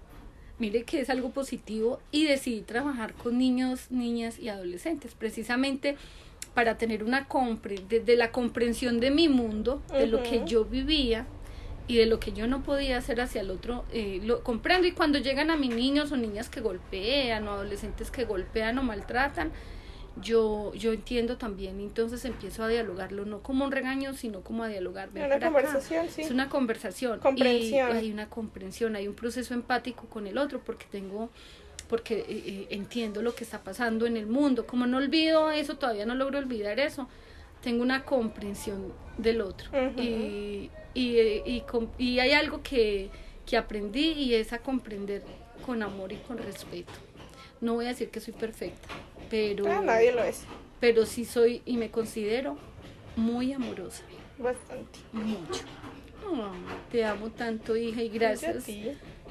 mire 0.59 0.83
que 0.83 0.99
es 1.01 1.09
algo 1.09 1.31
positivo 1.31 1.99
y 2.11 2.25
decidí 2.25 2.61
trabajar 2.61 3.13
con 3.13 3.37
niños, 3.37 3.87
niñas 3.89 4.37
y 4.39 4.49
adolescentes, 4.49 5.13
precisamente 5.15 5.97
para 6.53 6.77
tener 6.77 7.03
una 7.03 7.27
compre 7.27 7.75
desde 7.89 8.15
la 8.15 8.31
comprensión 8.31 8.99
de 8.99 9.11
mi 9.11 9.27
mundo, 9.29 9.81
de 9.91 10.07
lo 10.07 10.23
que 10.23 10.43
yo 10.45 10.63
vivía 10.65 11.25
y 11.87 11.97
de 11.97 12.05
lo 12.05 12.19
que 12.19 12.31
yo 12.31 12.47
no 12.47 12.63
podía 12.63 12.97
hacer 12.97 13.21
hacia 13.21 13.41
el 13.41 13.51
otro, 13.51 13.85
eh, 13.91 14.19
lo 14.23 14.43
comprendo. 14.43 14.87
Y 14.87 14.91
cuando 14.91 15.19
llegan 15.19 15.51
a 15.51 15.55
mis 15.55 15.73
niños 15.73 16.11
o 16.11 16.17
niñas 16.17 16.49
que 16.49 16.61
golpean 16.61 17.47
o 17.47 17.51
adolescentes 17.51 18.09
que 18.09 18.25
golpean 18.25 18.77
o 18.79 18.83
maltratan, 18.83 19.51
yo, 20.21 20.73
yo 20.73 20.93
entiendo 20.93 21.37
también, 21.37 21.79
entonces 21.79 22.23
empiezo 22.23 22.63
a 22.63 22.67
dialogarlo, 22.69 23.25
no 23.25 23.41
como 23.43 23.65
un 23.65 23.71
regaño, 23.71 24.13
sino 24.13 24.41
como 24.41 24.63
a 24.63 24.67
dialogar. 24.67 25.11
ven 25.11 25.25
Una 25.25 25.35
acá. 25.35 25.47
conversación, 25.47 26.07
sí. 26.09 26.21
Es 26.21 26.31
una 26.31 26.49
conversación. 26.49 27.19
Comprensión. 27.19 27.89
Y 27.91 27.97
hay 27.97 28.11
una 28.11 28.29
comprensión, 28.29 28.95
hay 28.95 29.07
un 29.07 29.15
proceso 29.15 29.53
empático 29.53 30.07
con 30.07 30.25
el 30.25 30.37
otro, 30.37 30.61
porque 30.63 30.85
tengo, 30.89 31.29
porque 31.89 32.19
eh, 32.19 32.25
eh, 32.29 32.67
entiendo 32.69 33.21
lo 33.21 33.35
que 33.35 33.43
está 33.43 33.59
pasando 33.63 34.05
en 34.05 34.15
el 34.15 34.25
mundo. 34.25 34.65
Como 34.65 34.87
no 34.87 34.97
olvido 34.97 35.51
eso, 35.51 35.75
todavía 35.75 36.05
no 36.05 36.15
logro 36.15 36.39
olvidar 36.39 36.79
eso, 36.79 37.09
tengo 37.61 37.83
una 37.83 38.05
comprensión 38.05 38.93
del 39.17 39.41
otro. 39.41 39.69
Y, 39.97 40.71
y, 40.95 41.19
y 41.45 41.63
y 41.99 42.19
hay 42.19 42.31
algo 42.31 42.63
que, 42.63 43.09
que 43.45 43.57
aprendí 43.57 44.13
y 44.13 44.33
es 44.33 44.51
a 44.53 44.59
comprender 44.59 45.21
con 45.65 45.83
amor 45.83 46.11
y 46.11 46.17
con 46.17 46.37
respeto. 46.39 46.93
No 47.61 47.75
voy 47.75 47.85
a 47.85 47.89
decir 47.89 48.09
que 48.09 48.19
soy 48.19 48.33
perfecta, 48.33 48.87
pero, 49.29 49.65
Ah, 49.71 49.81
nadie 49.81 50.11
lo 50.11 50.23
es. 50.23 50.41
pero 50.79 51.05
sí 51.05 51.25
soy 51.25 51.61
y 51.65 51.77
me 51.77 51.91
considero 51.91 52.57
muy 53.15 53.53
amorosa. 53.53 54.03
Bastante. 54.37 54.99
Mucho. 55.13 55.63
Ay, 56.27 56.59
te 56.91 57.05
amo 57.05 57.29
tanto, 57.29 57.77
hija, 57.77 58.01
y 58.01 58.09
gracias. 58.09 58.65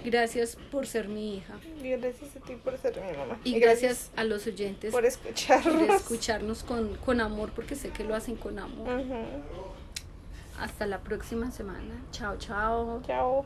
Gracias 0.04 0.56
por 0.70 0.86
ser 0.86 1.08
mi 1.08 1.36
hija. 1.36 1.54
Gracias 1.82 2.36
a 2.36 2.40
ti 2.40 2.54
por 2.62 2.76
ser 2.78 2.94
mi 3.00 3.16
mamá. 3.16 3.38
Y 3.44 3.58
gracias 3.58 4.10
a 4.16 4.24
los 4.24 4.46
oyentes 4.46 4.92
por 4.92 5.00
por 5.02 5.06
escucharnos. 5.06 5.88
escucharnos 5.96 6.62
con, 6.62 6.96
con 6.96 7.20
amor, 7.20 7.52
porque 7.54 7.74
sé 7.74 7.88
que 7.90 8.04
lo 8.04 8.14
hacen 8.14 8.36
con 8.36 8.58
amor. 8.58 9.00
Ujú. 9.00 9.14
Hasta 10.60 10.86
la 10.86 10.98
próxima 10.98 11.50
semana. 11.50 11.94
Chao, 12.12 12.36
chao. 12.36 13.02
Chao. 13.06 13.44